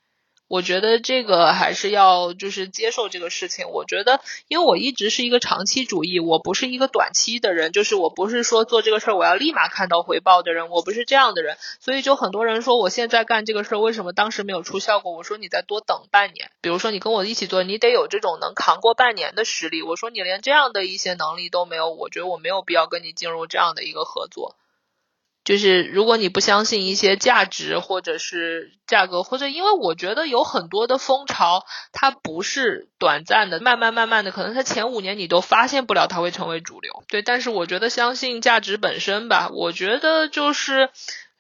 [0.51, 3.69] 我觉得这个还是要就是接受这个事情。
[3.71, 11.57] 我觉得，因为我一直是一个长期主义，我不是一个短期的人，就是我不是说做这个事儿我要立马看到回报的人，我不是这样的人。
[11.79, 15.13] 所以就很多人说我现在干这个事儿为什么当时没有出效果？
[15.13, 16.51] 我说你再多等半年。
[16.61, 19.83] 比如说你跟我一起做，你得有这种能扛过半年的实力。
[19.83, 24.57] 我说你连这样的一些能力都没有，我觉得我没有必要跟你进入这样的一个合作。
[25.51, 37.03] 就是如果你不相信一些价值或者是价格，或者因为我觉得有很多的风潮，它不是短暂的，慢慢慢慢的，可能它前五年你都发现不了它会成为主流。
[37.09, 40.91] 对，但是我觉得相信价值本身吧，我觉得就是。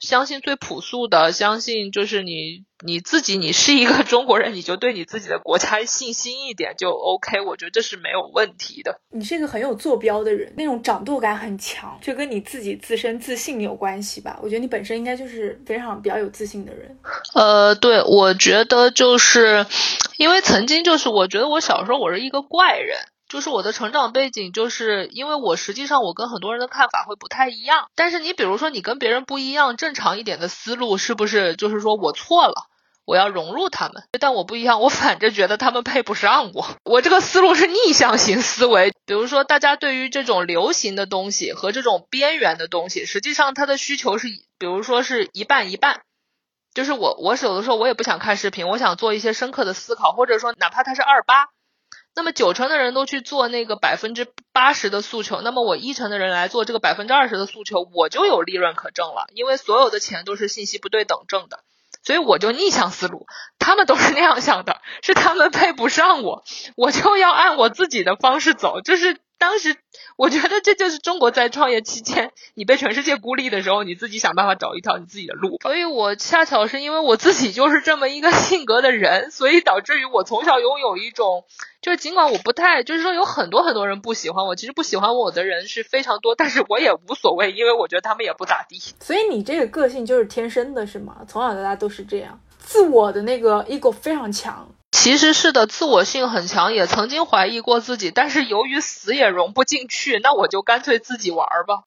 [0.01, 9.01] 相信最朴素的，相信就是你你自己，你是一个 中国人，你就对你自己的国家信心一点就 OK，我觉得这是没有问题的。
[9.13, 14.41] 你是一个很有坐标的人，那种掌舵感很强，就跟你自己自身自信有关系吧？
[14.43, 16.99] 我觉得你本身应该就是非常比较有自信的人。
[17.35, 19.67] 呃，对，我觉得就是
[20.17, 22.97] 因为曾经就是我觉得我小时候我是一个怪人。
[23.31, 27.89] 就是我的成长背景，就是因为我实际上我跟很多人的看法会不太一样。
[27.95, 32.67] 但是你比如说你跟别人不一样，正常一点的思路是不是就是说我错了，
[33.05, 34.03] 我要融入他们？
[34.19, 36.67] 但我不一样，我反正觉得他们配不上我。
[36.85, 38.93] 我这个思路是逆向型思维。
[39.07, 44.27] 比如说大家对于这种流行的东西和这种边缘的东西，实际上它的需求是，
[44.59, 46.01] 比如说是一半一半。
[46.75, 51.49] 就是我我有的时候我也不想看视频，我想做一些深刻的思考，或者说哪怕它是二八。
[52.15, 61.61] 那么九成的人都去做那个百分之八十的诉求，那么我一成的人来做这个百分之二十的诉求，我就有利润可挣了，因为所有的钱都是信息不对等挣的，
[62.03, 63.27] 所以我就逆向思路，
[63.59, 66.45] 他们都是那样想的，是他们配不上我，
[66.77, 69.19] 我就要按我自己的方式走，就是。
[69.41, 69.75] 当时
[70.17, 75.57] 我觉得这就是中国在创业期间，你被全世界孤立的时候，你自己想办法找一条你自己的路。
[75.63, 81.45] 所以我恰巧是因为我自己就是这么一个 性格的人，所以导致于我从小拥有一种，
[81.81, 88.79] 就是尽管我不太，就是说有很多很多人不喜欢我，其实不喜欢我的人是非常多，但是我也无所谓，因为我觉得他们也不咋地。
[89.01, 91.17] 所以你这个个性就是天生的，是吗？
[91.27, 94.69] 从小到大都是这样，自我的那个 ego 非常强。
[94.93, 101.85] 其实是的，自我性很强，也曾经怀疑过自己，但是由于死也融不进去，那我就干脆自己玩吧。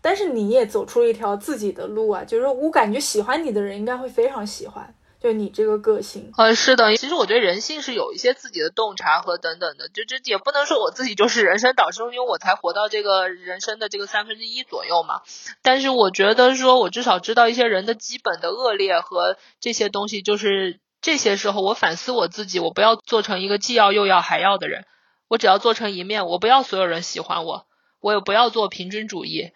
[0.00, 6.30] 但是你也走出了一条自己的路啊，就是我感觉喜欢你的人应该会非常喜欢，就你这个个性。
[6.36, 15.22] 呃，是的，其实我觉得人性是有一些自己的洞察和等等的，就这也不能说我自己就是人生导师，因为我才活到这个人生的这个三分之一左右嘛。
[15.62, 20.80] 但是我觉得说我至少知道一些人的基本的恶劣和这些东西，就是。
[21.04, 24.86] 这些时候，我反思我自己，我不要做成一个既要又要还要的人，
[25.28, 27.66] 我只要做成一面，我不要所有人喜欢我，
[28.00, 29.50] 我也不要做平均主义，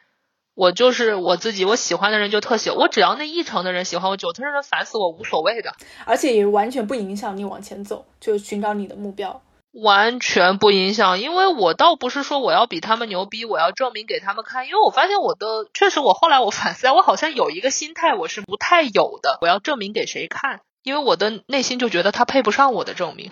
[0.55, 5.73] 我就是我自己，我喜欢的人就特喜，我只要那一成的人喜欢我，九成的人烦死我无所谓的，
[6.05, 9.41] 而且也完全不影响你往前走，就寻找你的目标，
[9.73, 20.61] 完全不影响，因为我倒不是说我要比他们牛逼，我要证明给他们看，因为我发现我的确实，我后来我反思，我好像有一个心态我是不太有的，我要证明给谁看。
[20.89, 23.31] 因为我的内心就觉得他配不上我的证明。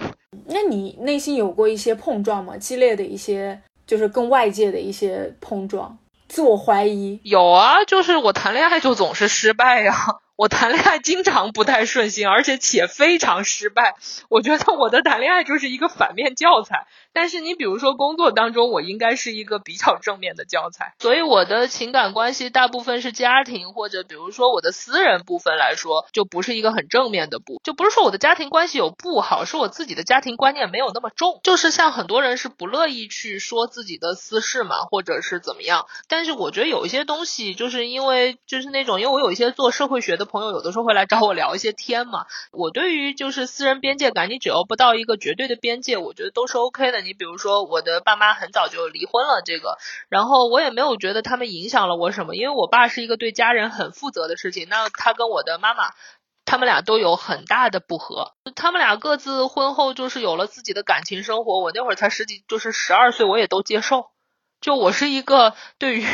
[0.49, 2.57] 那你内心有过一些碰撞吗？
[2.59, 5.99] 激烈的一些，就是跟外界的一些碰撞，
[6.29, 7.19] 自我怀疑。
[7.25, 9.95] 有啊，就是我谈恋爱就总是失败呀。
[10.37, 13.95] 我谈恋爱经常不太顺心，而且且非常失败。
[14.29, 16.87] 我觉得我的谈恋爱就是一个反面教材。
[17.17, 20.93] 但是你比如说工作当中，我应该是一个比较正面的教材。
[20.99, 27.59] 所以我的情感关系大部分是家庭，或者比如说我的私人部分来说，就不是一个很正面的部。
[27.65, 31.41] 就不是说我的家庭关系有不好，是我自己的家庭观念没有那么重。
[31.43, 35.87] 就是像很多人是不乐意去说自己的私事嘛，或者是怎么样。
[36.09, 40.27] 但是我觉得有一些东西，就是因为就是那种，因为我有一些做社会学的。
[40.27, 47.06] 朋友有的时候会来找我聊一些天嘛，我对于就是私人边界感，你只要不到一个绝对的边界，我觉得都是 OK 的。
[47.07, 49.79] 你比如说我的爸妈很早就离婚了，这个，
[50.11, 55.93] 然后我也没有觉得他们影响了我什么，因为我爸是一个对家人很负责的事情，那他跟我的妈妈。
[56.49, 58.35] 他们俩都有很大的不和。
[58.55, 61.61] 他们俩各自婚后就是有了自己的感情生活。
[61.61, 64.11] 我那会儿才十几，就是十二岁，我也都接受。
[64.61, 66.05] 就我是一个对于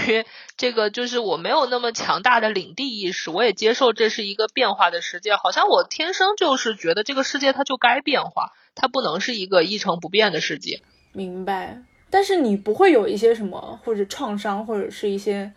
[0.57, 5.37] 这个，就是我没有那么强大的领地意识，我也接受这是一个变化的世界。
[5.37, 10.83] 好像我天生就是觉得这个世界它就该变化，它不能是一个一成不变的世界。
[11.13, 11.83] 明白。
[12.11, 15.51] 但是你不会有一些什么或者创伤，或者是一些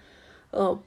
[0.51, 0.79] 呃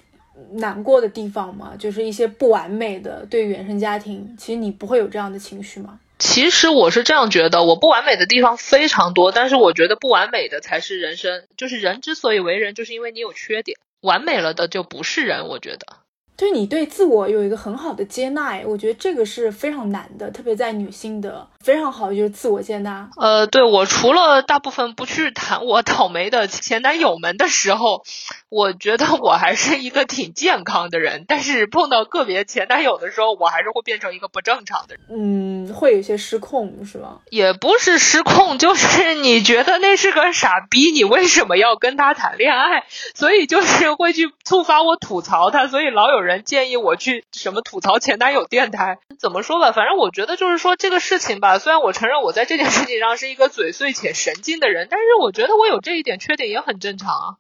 [0.53, 1.75] 难过的地方吗？
[1.79, 6.01] 就是一些不完美的对原生家庭，其实你不会有这样的情绪吗？
[6.19, 11.47] 其实我是这样觉得，我不完美的地方非常多，但是我觉得不完美的才是人生。
[11.57, 15.47] 就是人之所以为人，就是因为你有缺点，完美了的就不是人。
[15.47, 16.08] 我觉得。
[16.39, 23.11] 对你对自我有一个很好的接纳，我觉得这个是非常难的，特别在女性的非常好就是自我接纳。
[23.17, 28.05] 呃，对我除了大部分不去谈我倒霉的前男友们的时候，
[28.51, 31.25] 我觉得我还是一个挺健康的人。
[31.27, 35.01] 但是碰到个别前男友的时候，我还是会变成一个不正常的人。
[35.11, 37.19] 嗯，会有些失控是吧？
[37.31, 42.85] 也不是失控，就是你觉得那是个傻逼，你为什么要跟他谈恋爱？
[43.17, 46.28] 所以就是会去触发我吐槽他，所以老有人。
[46.29, 48.99] 人建议我去什么吐槽前男友电台？
[49.19, 51.59] 怎么说吧，反正我觉得就是说这个事情吧。
[51.59, 57.37] 虽然我承认我在这件事情上是一个嘴碎且神经的人，但是我觉得我有这一点缺点也很正常啊。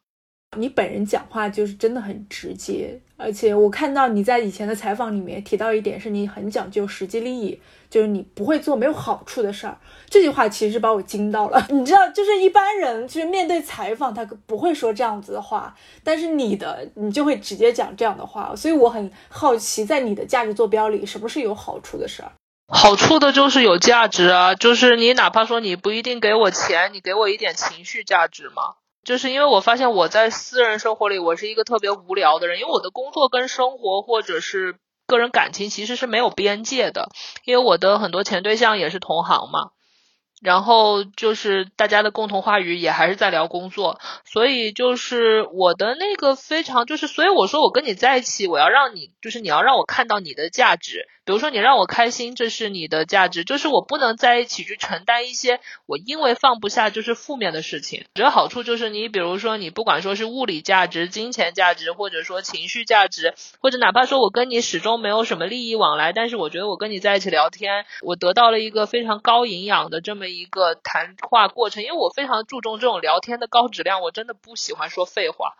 [0.56, 7.60] 你本人讲话就是真的很直接，而且我看到你在以前的采访里面提到一点，是你很讲究实际利益。
[7.90, 9.78] 就是你不会做没有好处的事儿，
[10.10, 11.66] 这句话其实把我惊到了。
[11.70, 15.74] 你知道，就是一般人去面对采访，他不会说这样子的话，
[16.04, 22.32] 但是你的你就会直接讲这样的话，所以我很好奇，在你的价值坐标里，什么是有好处的事儿？
[22.70, 28.74] 好处的就是有价值啊，就是你哪怕说你不一定给我钱，你给我一点情绪价值嘛。
[29.02, 34.76] 就是因为我发现我在私人生活里，我是一个特别无聊的人，因为我的工作跟生活或者是。
[35.08, 37.08] 个人感情其实是没有边界的，
[37.44, 39.70] 因为我的很多前对象也是同行嘛，
[40.40, 43.98] 然后就是大家的共同话语也还是在聊工作，
[44.30, 51.06] 所以就是我的那个非常就是，所以我说我跟你在一起，我要让你就是你要让我看到你的价值。
[51.24, 58.06] 比如说你让我开心，这是你的价值，就是我不能在一起去承担一些我因为放不下就是负面的事情。
[58.14, 75.54] 我觉得好处就是你比如说你不管说是物理价值、金钱价值，或者说情绪价值，或者哪怕说我跟你始终没有什么利益往来，但是我觉得我跟你在一起聊天，我得到了一个非常高营养的这么一个谈话过程，因为我非常注重这种聊天的高质量，我真的不喜欢说废话。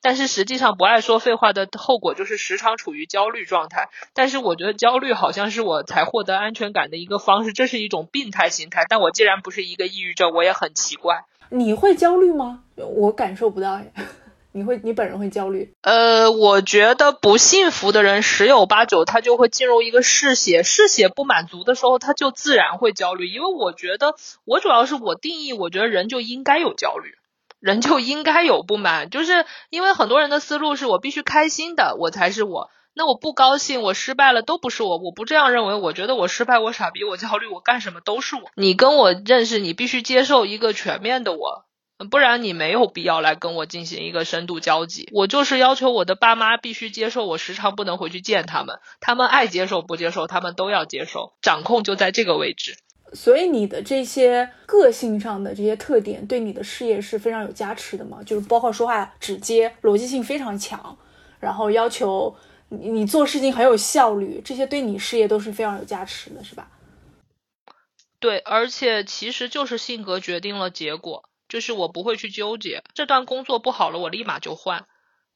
[0.00, 3.88] 但是实际上不爱说废话的后果就是时常处于焦虑状态。
[4.14, 8.84] 但是我觉得焦虑好像是我才获得安全感的一个方式，这是一种病态心态。
[8.88, 11.24] 但我既然不是一个抑郁症，我也很奇怪。
[11.50, 12.62] 你会焦虑吗？
[12.76, 13.80] 我感受不到。
[14.52, 15.74] 你会，你本人会焦虑？
[15.82, 23.26] 呃，我觉得不幸福的人十有八九他就会进入一个嗜血，嗜血不满足的时候，他就自然会焦虑。
[23.26, 24.14] 因为我觉得，
[24.46, 27.16] 我主要是我定义，我觉得人就应该有焦虑。
[27.60, 32.70] 人就应该有不满，就是因为很多人的思路是我必须开心的，我才是我。
[32.98, 35.74] 那我不高兴，我失败了都不是我，我不这样认为。
[35.74, 38.50] 我觉得我失败，我傻逼，我焦虑，我干什么都是我。
[38.54, 41.66] 你跟我认识，你必须接受一个全面的我，
[42.10, 45.10] 不然你没有必要来跟我进行一个深度交集。
[45.12, 51.34] 我就是要求我的爸妈必须接受我时常不能回去见他们，他们爱接受不接受，他们都要接受。
[51.42, 52.78] 掌控就在这个位置。
[53.12, 58.22] 所以你的这些个性上的这些特点，对你的事业是非常有加持的嘛？
[58.24, 60.98] 就是包括说话直接、逻辑性非常强，
[61.40, 62.36] 然后要求
[62.68, 66.68] 你你做事情很有效率，这些对你事业都是非常有加持的，是吧？
[68.18, 74.86] 对，而且其实就是性格决定了结果，就是我不会去纠结这段工作不好了，我立马就换。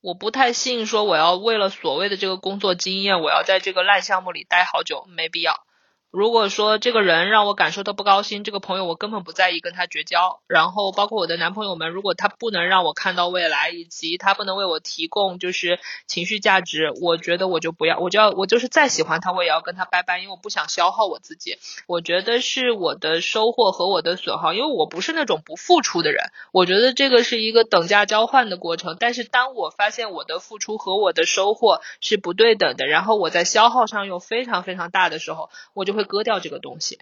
[0.00, 5.66] 我不太信说我要为了所谓的这个工作经验，我要在这个烂项目里待好久，没必要。
[6.10, 10.40] 如果说这个人让我感受到不高兴，这个朋友我根本不在意跟他绝交。
[10.48, 21.58] 然后包括我的男朋友们，如果他不能让我看到未来，以及他不能为我提供就是情绪价值，我觉得我就不要，我就要我就是再喜欢他，我也要跟他拜拜，因为我不想消耗我自己。
[21.86, 26.24] 我觉得是我的收获和我的损耗，因为我不是那种不付出的人。
[26.50, 28.96] 我觉得这个是一个等价交换的过程。
[28.98, 35.99] 但是当我发现我的付出和我的收获是不对等的，然后我在消耗上又非常非常大的时候，我就会。
[36.04, 36.98] 割掉这个东西。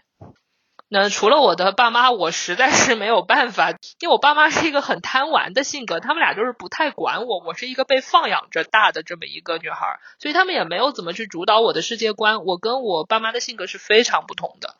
[0.90, 12.44] 那除了我的爸妈，我实在是没有办法，因为我爸妈是一个很贪玩的性格，他们俩就是不太管我，我是一个被放养着大的这么一个女孩，所以他们也没有怎么去主导我的世界观。
[12.46, 14.76] 我跟我爸妈的性格是非常不同的。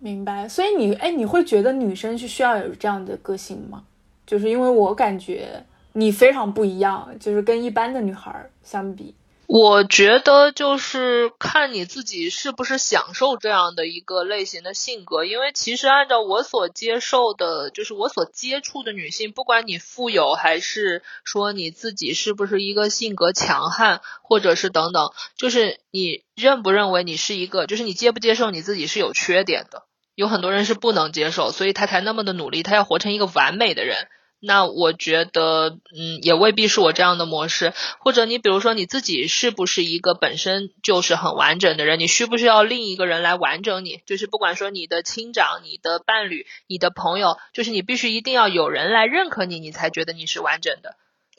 [0.00, 0.48] 明白。
[0.48, 3.84] 所以你，哎，你会觉得女生是需要有这样的个性吗？
[4.26, 9.14] 就是因为我感觉你非常不一样，就是跟一般的女孩相比。
[9.46, 29.84] 我觉得就是看你自己是不是享受这样的一个类型的性格，因为其实按照我所接受的，就是我所接触的女性，不管你富有还是说你自己是不是一个性格强悍，或者是等等，就是你认不认为你是一个，就是你接不接受你自己是有缺点的，
[30.14, 34.08] 有很多人是不能接受，所以他才那么的努力，他要活成一个完美的人。
[34.46, 37.72] 那我觉得，嗯，也未必是我这样的模式。
[37.98, 41.98] 或者你比如说你自己是不是一个本身就是很完整的人？
[41.98, 44.02] 你需不需要另一个人来完整你？
[44.06, 50.96] 就是不管说你的亲长、你的伴侣、你的朋友，就是你必须一定要有人来认可你，你才觉得你是完整的。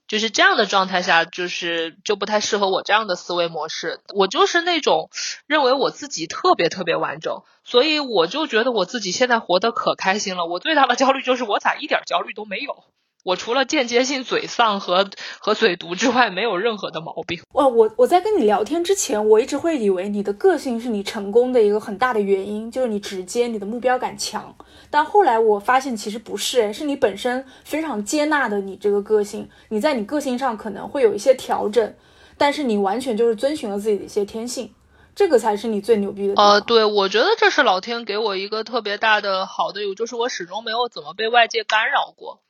[0.08, 4.00] 就是这样的状态下，就是就不太适合我这样的思维模式。
[4.14, 5.10] 我就是那种
[5.48, 10.46] 认为我自己特别特别完整，所以我就觉得我自己现在活得可开心了。
[10.46, 12.84] 我最大的焦虑就是我咋一点焦虑都没有。
[13.26, 15.10] 我除了间接性嘴丧和
[15.40, 17.42] 和嘴毒之外，没有任何的毛病。
[17.54, 24.56] 哇，我我在跟你聊天之前，我一直会以为你的个性是你成功的一个很大的原因，就是你直接，你的目标感强。
[24.92, 29.50] 但后来我发现其实不是，是你本身非常接纳的你这个个性。
[29.70, 31.96] 你在你个性上可能会有一些调整，
[32.38, 34.72] 但是你完全就是遵循了自己的一些天性，
[35.16, 36.36] 这个才是你最牛逼的。
[36.36, 42.42] 呃，对，我觉得这是老天给我一个特别大的好的，有就是我始终没有怎么被外界干扰过。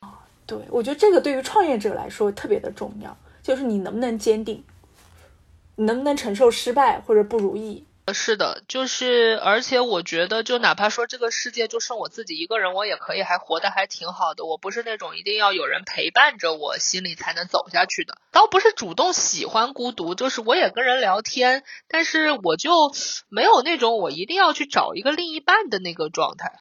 [0.48, 4.64] 对，我觉得这个对于创业者来说特别的重要，就是你能不能坚定，
[5.76, 7.86] 你能不能承受失败或者不如意。
[8.14, 14.46] 是的，就是而且我觉得，就哪怕说这个世界就剩我自己一个人，我也可以还活得还挺好的。
[14.46, 22.94] 我不是那种一定要有人陪伴着我心里才能走下去的，倒不是主动喜欢孤独，就是我也跟人聊天，但是我就
[23.28, 26.60] 没有那种我一定要去找一个另一半的那个状态。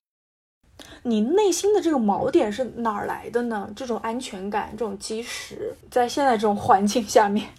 [1.03, 3.69] 你内心的这个锚点是哪儿来的呢？
[3.77, 7.51] 这种安全感，这种基石，在现在这种环境下面，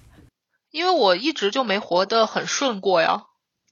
[0.71, 3.25] 因为我一直就没活得很顺过呀。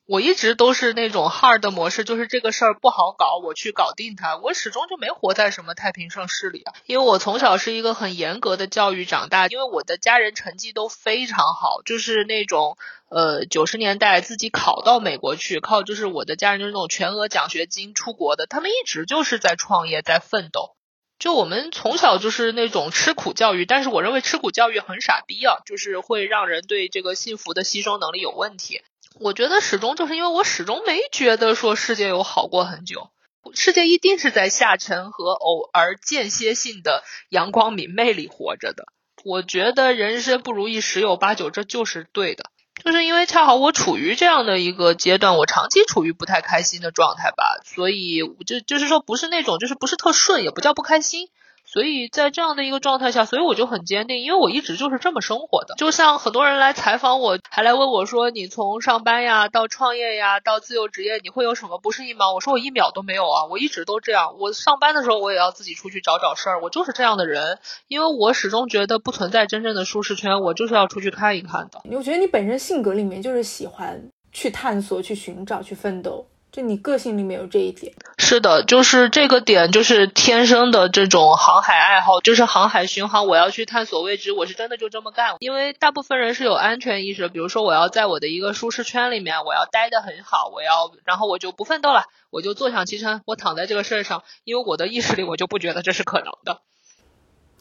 [0.06, 4.36] 我一直都是那种 hard 模式，就是这个事儿不好搞，我去搞定它。
[4.36, 6.74] 我始终就没活在什么太平盛世里啊。
[6.86, 12.78] 因为我从小是一个很严格的教育长大，因为我的家人成绩都非常好，就是那种
[13.10, 20.76] 呃九十年代自己考到美国去，靠就是我的家人就是那种全额奖学金出国的，他们一直就是在创业在奋斗。
[21.18, 28.82] 就我们从小就是那种吃苦教育，但是我认为吃苦教育很傻逼啊，就是会让人对这个幸福的吸收能力有问题。
[29.20, 33.10] 我觉得始终就是因为我始终没觉得说世界有好过很久，
[33.54, 38.86] 世界一定是在下沉和偶尔间歇性的阳光明媚里活着的。
[39.24, 42.46] 我觉得人生不如意十有八九，这就是对的。
[42.84, 51.30] 就是因为恰好我处于这样的一个阶段，我长期处于不太开心的状态吧，所以就就是说不是那种就是不是特顺，也不叫不开心。
[51.66, 55.74] 所以在这样的一个状态下，所以我就很坚定，因为我一直就是这么生活的。
[55.76, 64.36] 就像很多人来采访我，还来问我说：“你从上班呀到创业呀到自由职业，你会有什么不适应吗？”我说：“我一秒都没有啊，我一直都这样。
[64.40, 67.58] 我上班的时候我也要自己出去找找事儿，我就是这样的人。
[67.88, 71.82] 因为我始终觉得不存在真正的舒适圈，我就是要出去看一看的。
[71.92, 76.28] 我觉得你本身性格里面就是喜欢去探索、去寻找、去奋斗。
[76.54, 85.36] 就你个性里面有这一点，是的，就是这个点，就是天生的这种航海爱好，就是航海巡航，我要去探索未知，我是真的就这么干。
[85.40, 96.62] 因为大部分人是有安全意识，比如说我要在我的一个舒适圈里面，我要待得很好，我要，然后我就不奋斗了，我就坐享其成，我躺在这个事儿上，因为我的意识里我就不觉得这是可能的。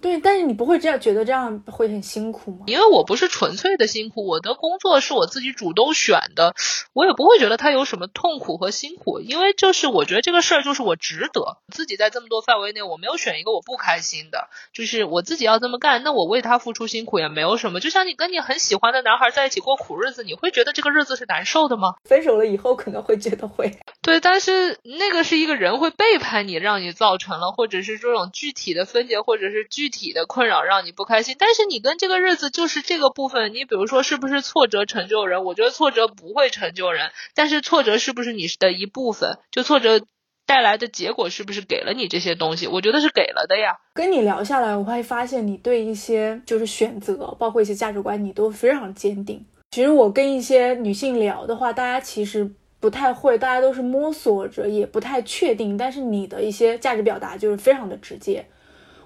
[0.02, 2.64] 对，但是你不会这样觉得这样会很辛苦吗？
[2.66, 6.54] 因为我不是纯粹的辛苦，我的工作是我自己主动选的，
[6.92, 17.78] 我也不会觉得它有什么痛苦和辛苦，因为就是我觉得这个事儿就是我值得自己在这么多范围内，我没有选一个我不开心的，就是我自己要这么干，那我为他付出辛苦也没有什么。
[17.78, 21.94] 就像你跟你很喜欢的男孩在一起过苦日子，你会觉得这个日子是难受的吗？
[22.08, 23.78] 分手了以后可能会觉得会。
[24.02, 29.91] 对，但是那个是一个人会背叛你，让你造成了，或者是这种具体的分解，或者是具。
[29.92, 33.54] 体的困扰让你不开心，但是你跟这个日子就是这个部分。
[33.54, 35.44] 你比如说，是不是挫折成就人？
[35.44, 39.38] 我觉得挫折不会成就人，但是挫折是不是你的一部分？
[39.52, 40.04] 就挫折
[40.44, 42.66] 带来的结果是不是给了你这些东西？
[42.66, 43.76] 我觉得是给了的呀。
[43.94, 49.44] 跟你聊下来，我会发现你对一些就是选择，包括一些价值观，你都非常坚定。
[49.70, 55.76] 其实我跟一些女性聊的话，大家其实不太会，大家都是摸索着，也不太确定。
[55.78, 58.44] 但是你的一些价值表达就是非常的直接。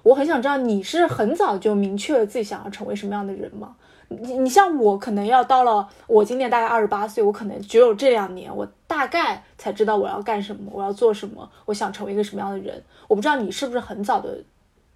[0.07, 3.75] 我很想知道你是很早就明确了自己想要成为什么样的人吗？
[4.07, 12.81] 你你像我，可能要到了我今年大概二十八岁，我可能只有这两年，我大概才知道我要干什么，我要做什么，我想成为一个什么样的人。
[13.09, 14.43] 我不知道你是不是很早的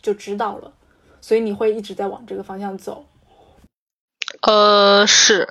[0.02, 0.72] 就知道了，
[1.20, 3.06] 所以你会一直在往这个方向走。
[4.42, 5.50] 呃，是。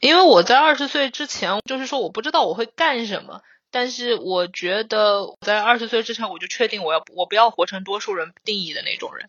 [0.00, 3.40] 因为我在二十岁之前，就是说我不知道我会干什么，
[3.70, 9.28] 但是我觉得在二十岁之前，我就确定我要我不要活成多数人定义的那种人。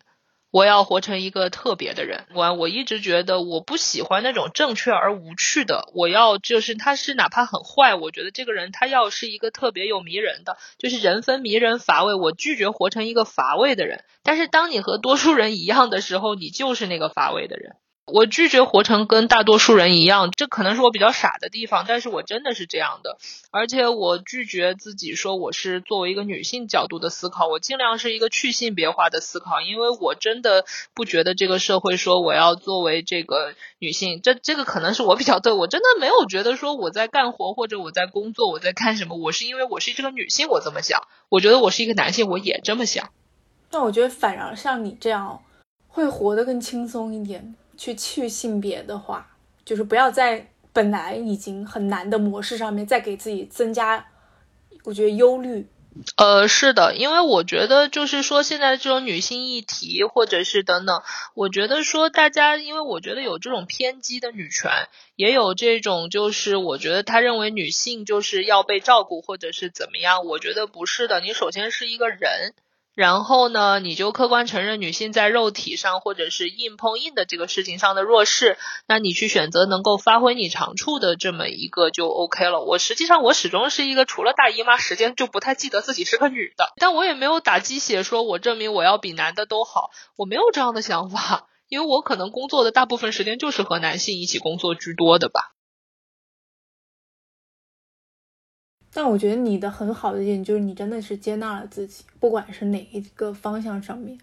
[0.50, 2.26] 我要活成一个特别的人。
[2.34, 5.88] 我我一直觉得我不喜欢那种正确而无趣的。
[5.94, 12.12] 我要就是他是哪怕很坏，我觉得这个人他要是一个特别有迷人的，就是人分迷人乏味。
[12.12, 14.04] 我拒绝活成一个乏味的人。
[14.22, 17.76] 但是当你和多数人一样的时候，你就是那个乏味的人。
[18.04, 23.16] 我拒绝活成跟大多数人一样，这可能是我比较傻的地方，但是我真的是这样的。
[23.52, 30.64] 而且我拒绝自己说我是作为一个女性角度的思考，我尽量是一个去性别化的思考，因为我真的
[30.94, 43.10] 不觉得这个社会说我要作为这个女性，这这个可能是我比较对我真的没有觉得说我在干活或者我在工作我在干什么，我是因为我是这个女性我这么想，我觉得我是一个男性我也这么想。
[43.70, 45.40] 那我觉得反而像你这样
[45.86, 47.54] 会活得更轻松一点。
[47.82, 49.26] 去去性别的话，
[49.64, 54.06] 就是不要在本来已经很难的模式上面再给自己增加，
[54.84, 55.66] 我觉得忧虑。
[56.16, 61.02] 呃，是的，因为我觉得就是说现在这种女性议题或者是等等，
[61.34, 64.70] 我觉得说大家，因为我觉得有这种偏激的女权，
[65.16, 71.18] 也有这种就是我觉得他认为女性就是要被照顾或者是怎么样，我觉得不是的。
[71.18, 72.54] 你首先是一个人。
[72.94, 82.60] 然后呢，你就客观承认女性在肉体上或者是硬碰硬的这个事情上的弱势，那你去选择能够发挥你长处的这么一个就 OK 了。
[82.60, 95.51] 我实际上我始终是一个除了大姨妈时间就不太记得自己是个女的，但我也没有打鸡血说我证明我要比男的都好，我没有这样的想法，因为我可能工作的大部分时间就是和男性一起工作居多的吧。
[98.94, 104.18] 但我觉得你的很好的一点就是你真的是接纳了自己，不管是哪一个方向上面，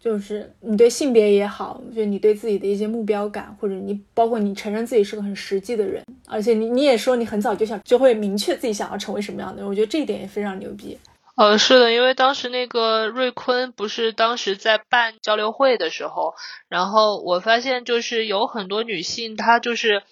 [0.00, 10.96] 就是你对性别也好，就你对自己的一些目标感，或者你包括你承认自己是个很实际的人，而且你你也说你很早就想就会明确自己想要成为什么样的人，我觉得这一点也非常牛逼。
[11.34, 16.34] 呃，是的，因为当时那个瑞坤不是当时在办交流会的时候，
[16.68, 20.02] 然后我发现就是有很多女性她就是。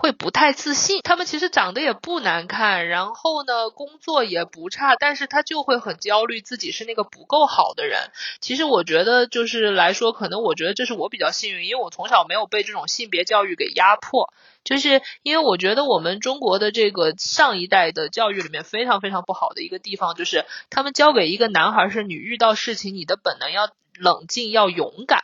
[0.00, 8.10] 会不太自信，他们其实长得也不难看，然后呢，工作也不差，但是他就会很焦虑，自己是那个不够好的人。
[8.40, 14.32] 其实我觉得就是来说，可能我觉得这是我比较幸运，因为我从小没有被这种性别教育给压迫。
[14.64, 23.68] 就是因为我觉得我们中国的这个上一代的教育里面非常非常不好的一个地方，就是他们教给一个男孩是你遇到事情你的本能要
[23.98, 25.20] 冷静要勇敢。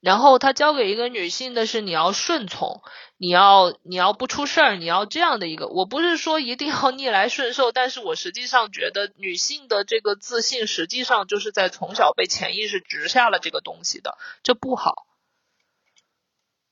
[0.00, 2.82] 然后他交给一个女性的是你要顺从，
[3.18, 5.68] 你要你要不出事儿，你要这样的一个。
[5.68, 15.06] 我不是说一定要逆来顺受，但是我实际上觉得女性的这个自信，实际上就是在从小被潜意识植下了这个东西的，这不好。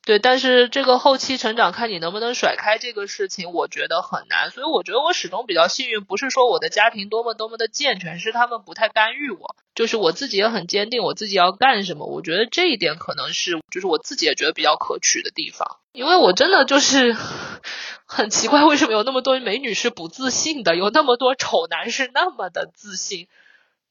[0.08, 4.50] 对，但是这个后期成长，看你能不能甩开这个事情，我觉得很难。
[4.50, 12.06] 所以我觉得我始终比较幸运，不是说我的家庭多么多么的健全，是他们不太干预我，就是我自己也很坚定，我自己要干什么。
[12.06, 15.76] 我觉得这一点可能是，就是我自己也觉得比较可取的地方。
[15.92, 17.14] 因为我真的就是
[18.06, 23.28] 很奇怪，为什么有那么多美女是不自信的，有那么多丑男是那么的自信。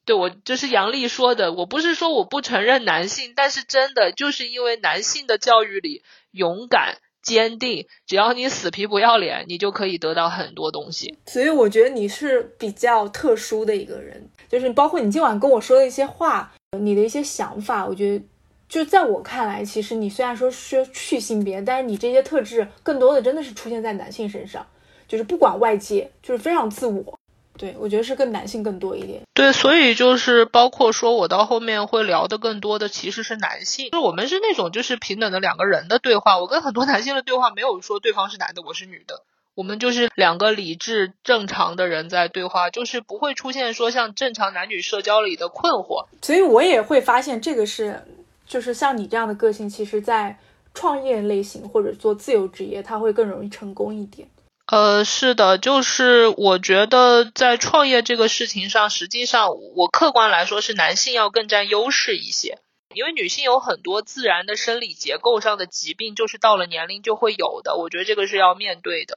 [0.07, 6.01] 对我就是杨丽说的，我不是说我不承认男性，但是真的就是因为男性的教育里
[6.31, 11.17] 勇敢、坚定，只要你死皮不要脸，你就可以得到很多东西。
[11.25, 18.23] 所以我觉得你是比较特殊的一个人，就是包括你今晚跟我说的一些话，你的一些想法，我觉得
[18.69, 24.65] 就在我看来，其实你虽然说是去性别，但是你这些特质更多的真的是出现在男性身上，
[25.05, 27.16] 就是不管外界，就是非常自我。
[27.57, 29.21] 对，我觉得是更男性更多一点。
[29.33, 36.37] 对，所以就是包括说，我到后面会聊的更多的其实是男性，就我们是那种就是平等的两个人的对话。
[36.39, 39.23] 我跟很多男性的对话没有说对方是男的，我是女的，
[39.55, 46.05] 我们就是两个理智正常的人在对话，就是不会出现说像正常男女社交里的困惑。
[46.21, 48.03] 所以我也会发现这个是，
[48.47, 50.37] 就是像你这样的个性，其实在
[50.73, 54.27] 创业类型或者做自由职业，他会更容易成功一点。
[54.67, 62.59] 呃，是的，就是我觉得在创业这个事情上，实际上我客观来说是男性要更占优势一些，
[62.93, 69.15] 因为女性有很多自然的生理结构上的疾病，就是到了年龄就会有的，我觉得这个是要面对的。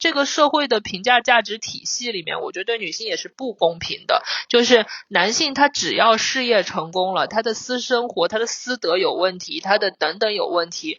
[0.00, 10.98] 这个社会的评价价值体系里面，我觉得对女性也是不公平的，就是男性他只要事业成功了，他的私生活、他的私德有问题，他的等等有问题。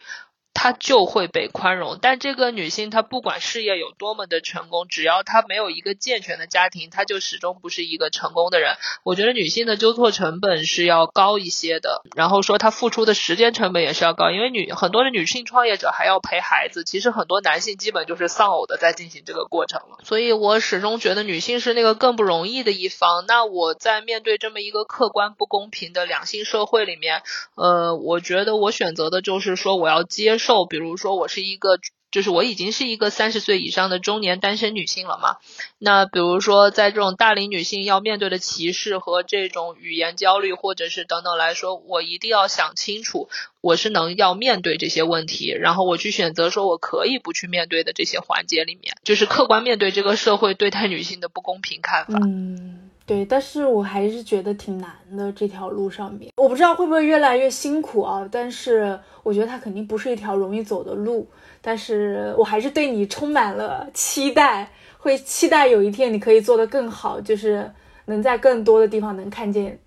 [0.52, 1.98] 她就会被宽容。
[2.00, 8.76] 但这个女性她不管事业有多么的成功，只要她没有一个健全的家庭，她就始终不是一个成功的人。
[9.04, 19.98] 我觉得女性的纠错成本是要高一些的，然后说她付出的时间成本也是要高，因为女很多的女性创业者还要陪孩子，其实很多男性基本就是丧偶的在进行这个过程了。
[20.04, 23.24] 所以我始终觉得女性是那个更不容易的一方。
[23.26, 27.22] 那我在面对这么一个客观不公平的两性社会里面，
[27.54, 31.78] 呃，我觉得我选择的就是说我要接受，比如说我是一个。
[32.12, 35.36] 就是我已经是一个三十岁以上的中年单身女性了嘛，
[35.78, 43.28] 那比如说在这种大龄女性要面对的歧视和这种语言焦虑，或者是等等来说，我一定要想清楚，
[43.60, 52.18] 我是能要面对这些问题，然后我去选择说我可以不去面对的这些环节里面，就是客观面对这个社会对待女性的不公平看法。
[52.20, 61.28] 嗯，对，但是我还是觉得挺难的这条路上面，我不知道会不会越来越辛苦啊，但是我觉得它肯定不是一条容易走的路。
[61.60, 67.72] 但是我还是对你充满了期待，会期待有一天你可以做得更好，就是
[68.04, 69.80] 能在更多的地方能看见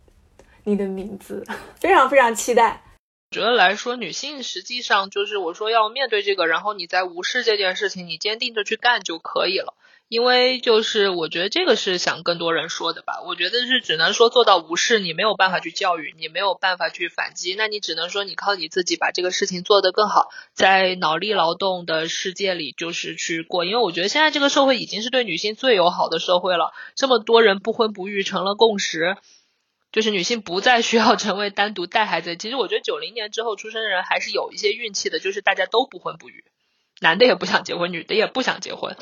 [0.66, 1.46] 你的名字，
[1.80, 2.84] 非常非常期待。
[3.32, 9.74] 觉得来说，女性实际上就是我说要面对这个，然后你在无视这件事情，你坚定的去干就可以了。
[10.14, 29.18] 因为就是我觉得这个是想更多人说的吧，我觉得是只能说做到无视，你没有办法去教育，你没有办法去反击，那你只能说你靠你自己把这个事情做得更好，在脑力劳动的世界里就是去过，因为我觉得现在这个社会已经是对女性最友好的社会了，这么多人不婚不育成了共识，
[29.92, 32.38] 就是女性不再需要成为单独带孩子。
[32.38, 36.46] 其实我觉得九零年之后出生的人还是有一些运气的，就是大家都不婚不育，
[37.02, 38.96] 男的也不想结婚，女的也不想结婚。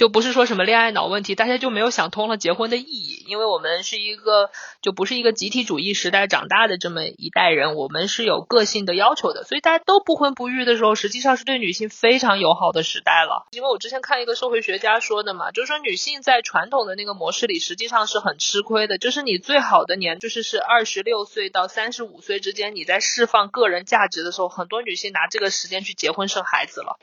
[0.00, 4.50] 就不是说什么恋爱脑问题，大家就没有想通了结婚的意义，因为我们是一个
[4.80, 13.46] 就不是一个集体主义时代长大的这么一代人，我们是有个性的要求的，所以大家都不婚不育的时候，实际上是对女性非常友好的时代了。
[13.50, 26.98] 因为我之前看一个社会学家说的嘛，就是说女性在传统的那个模式里，实际上是很吃亏的，就是你最好的年就是是二十六岁到三十五岁之间，你在释放个人价值的时候，很多女性拿这个时间去结婚生孩子了。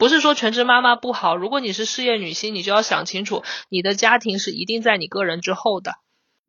[0.00, 5.92] 不是说全职妈妈不好，如果你是事业女性，你就要想清楚，你的家庭是一定在你个人之后的。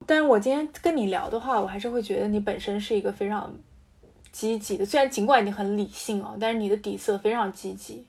[0.07, 3.53] 但是我今天跟你聊的话，我还是会觉得你本身是一个非常
[4.31, 8.05] 积极的，虽然尽管你很理性哦，但是你的底色非常积极，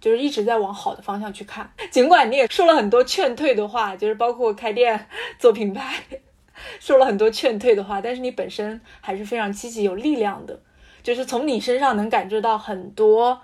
[0.00, 1.72] 就是一直在往好的方向去看。
[1.92, 5.06] 尽管你也说了很多劝退的话，就是包括开店
[5.38, 6.02] 做品牌，
[6.80, 10.60] 说了很多劝退的话，但是你本身还是非常积极有力量的，
[11.04, 13.40] 就是从你身上能感知到很多。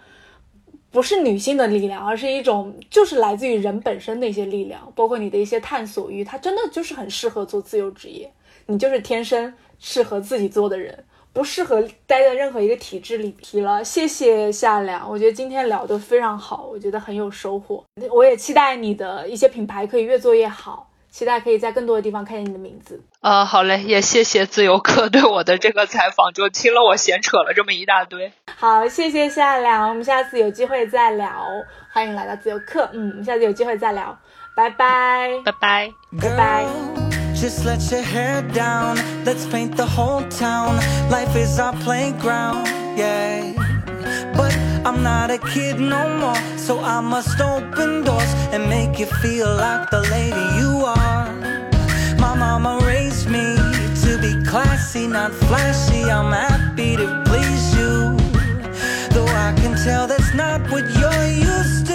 [0.91, 8.33] 不是女性的力量，而是一种就是来自于人本身的一些力量，包括你的一些探索欲，它真的就是很适合做自由职业，
[8.67, 13.31] 你就是天生适合自己做的人，不适合待在任何一个体制里。
[13.43, 20.88] 提了，谢谢夏良，我觉得今天聊得非常好，我觉得很有收获，我也期待你的一些品牌可以越做越好。
[21.19, 23.03] 期待可以在更多的地方看见你的名字。
[23.23, 28.33] 呃，好嘞，也谢谢自由客对我的这个采访，就听了我闲扯了这么一大堆。
[28.57, 31.29] 好，谢谢夏良，我们下次有机会再聊。
[31.93, 34.17] 欢迎来到自由客，嗯，我们下次有机会再聊，
[34.55, 36.65] 拜拜，拜拜，拜拜。
[43.59, 43.68] But
[44.89, 49.55] I'm not a kid no more, so I must open doors and make you feel
[49.55, 51.31] like the lady you are.
[52.17, 53.45] My mama raised me
[54.03, 56.05] to be classy, not flashy.
[56.05, 58.17] I'm happy to please you.
[59.11, 61.89] Though I can tell that's not what you're used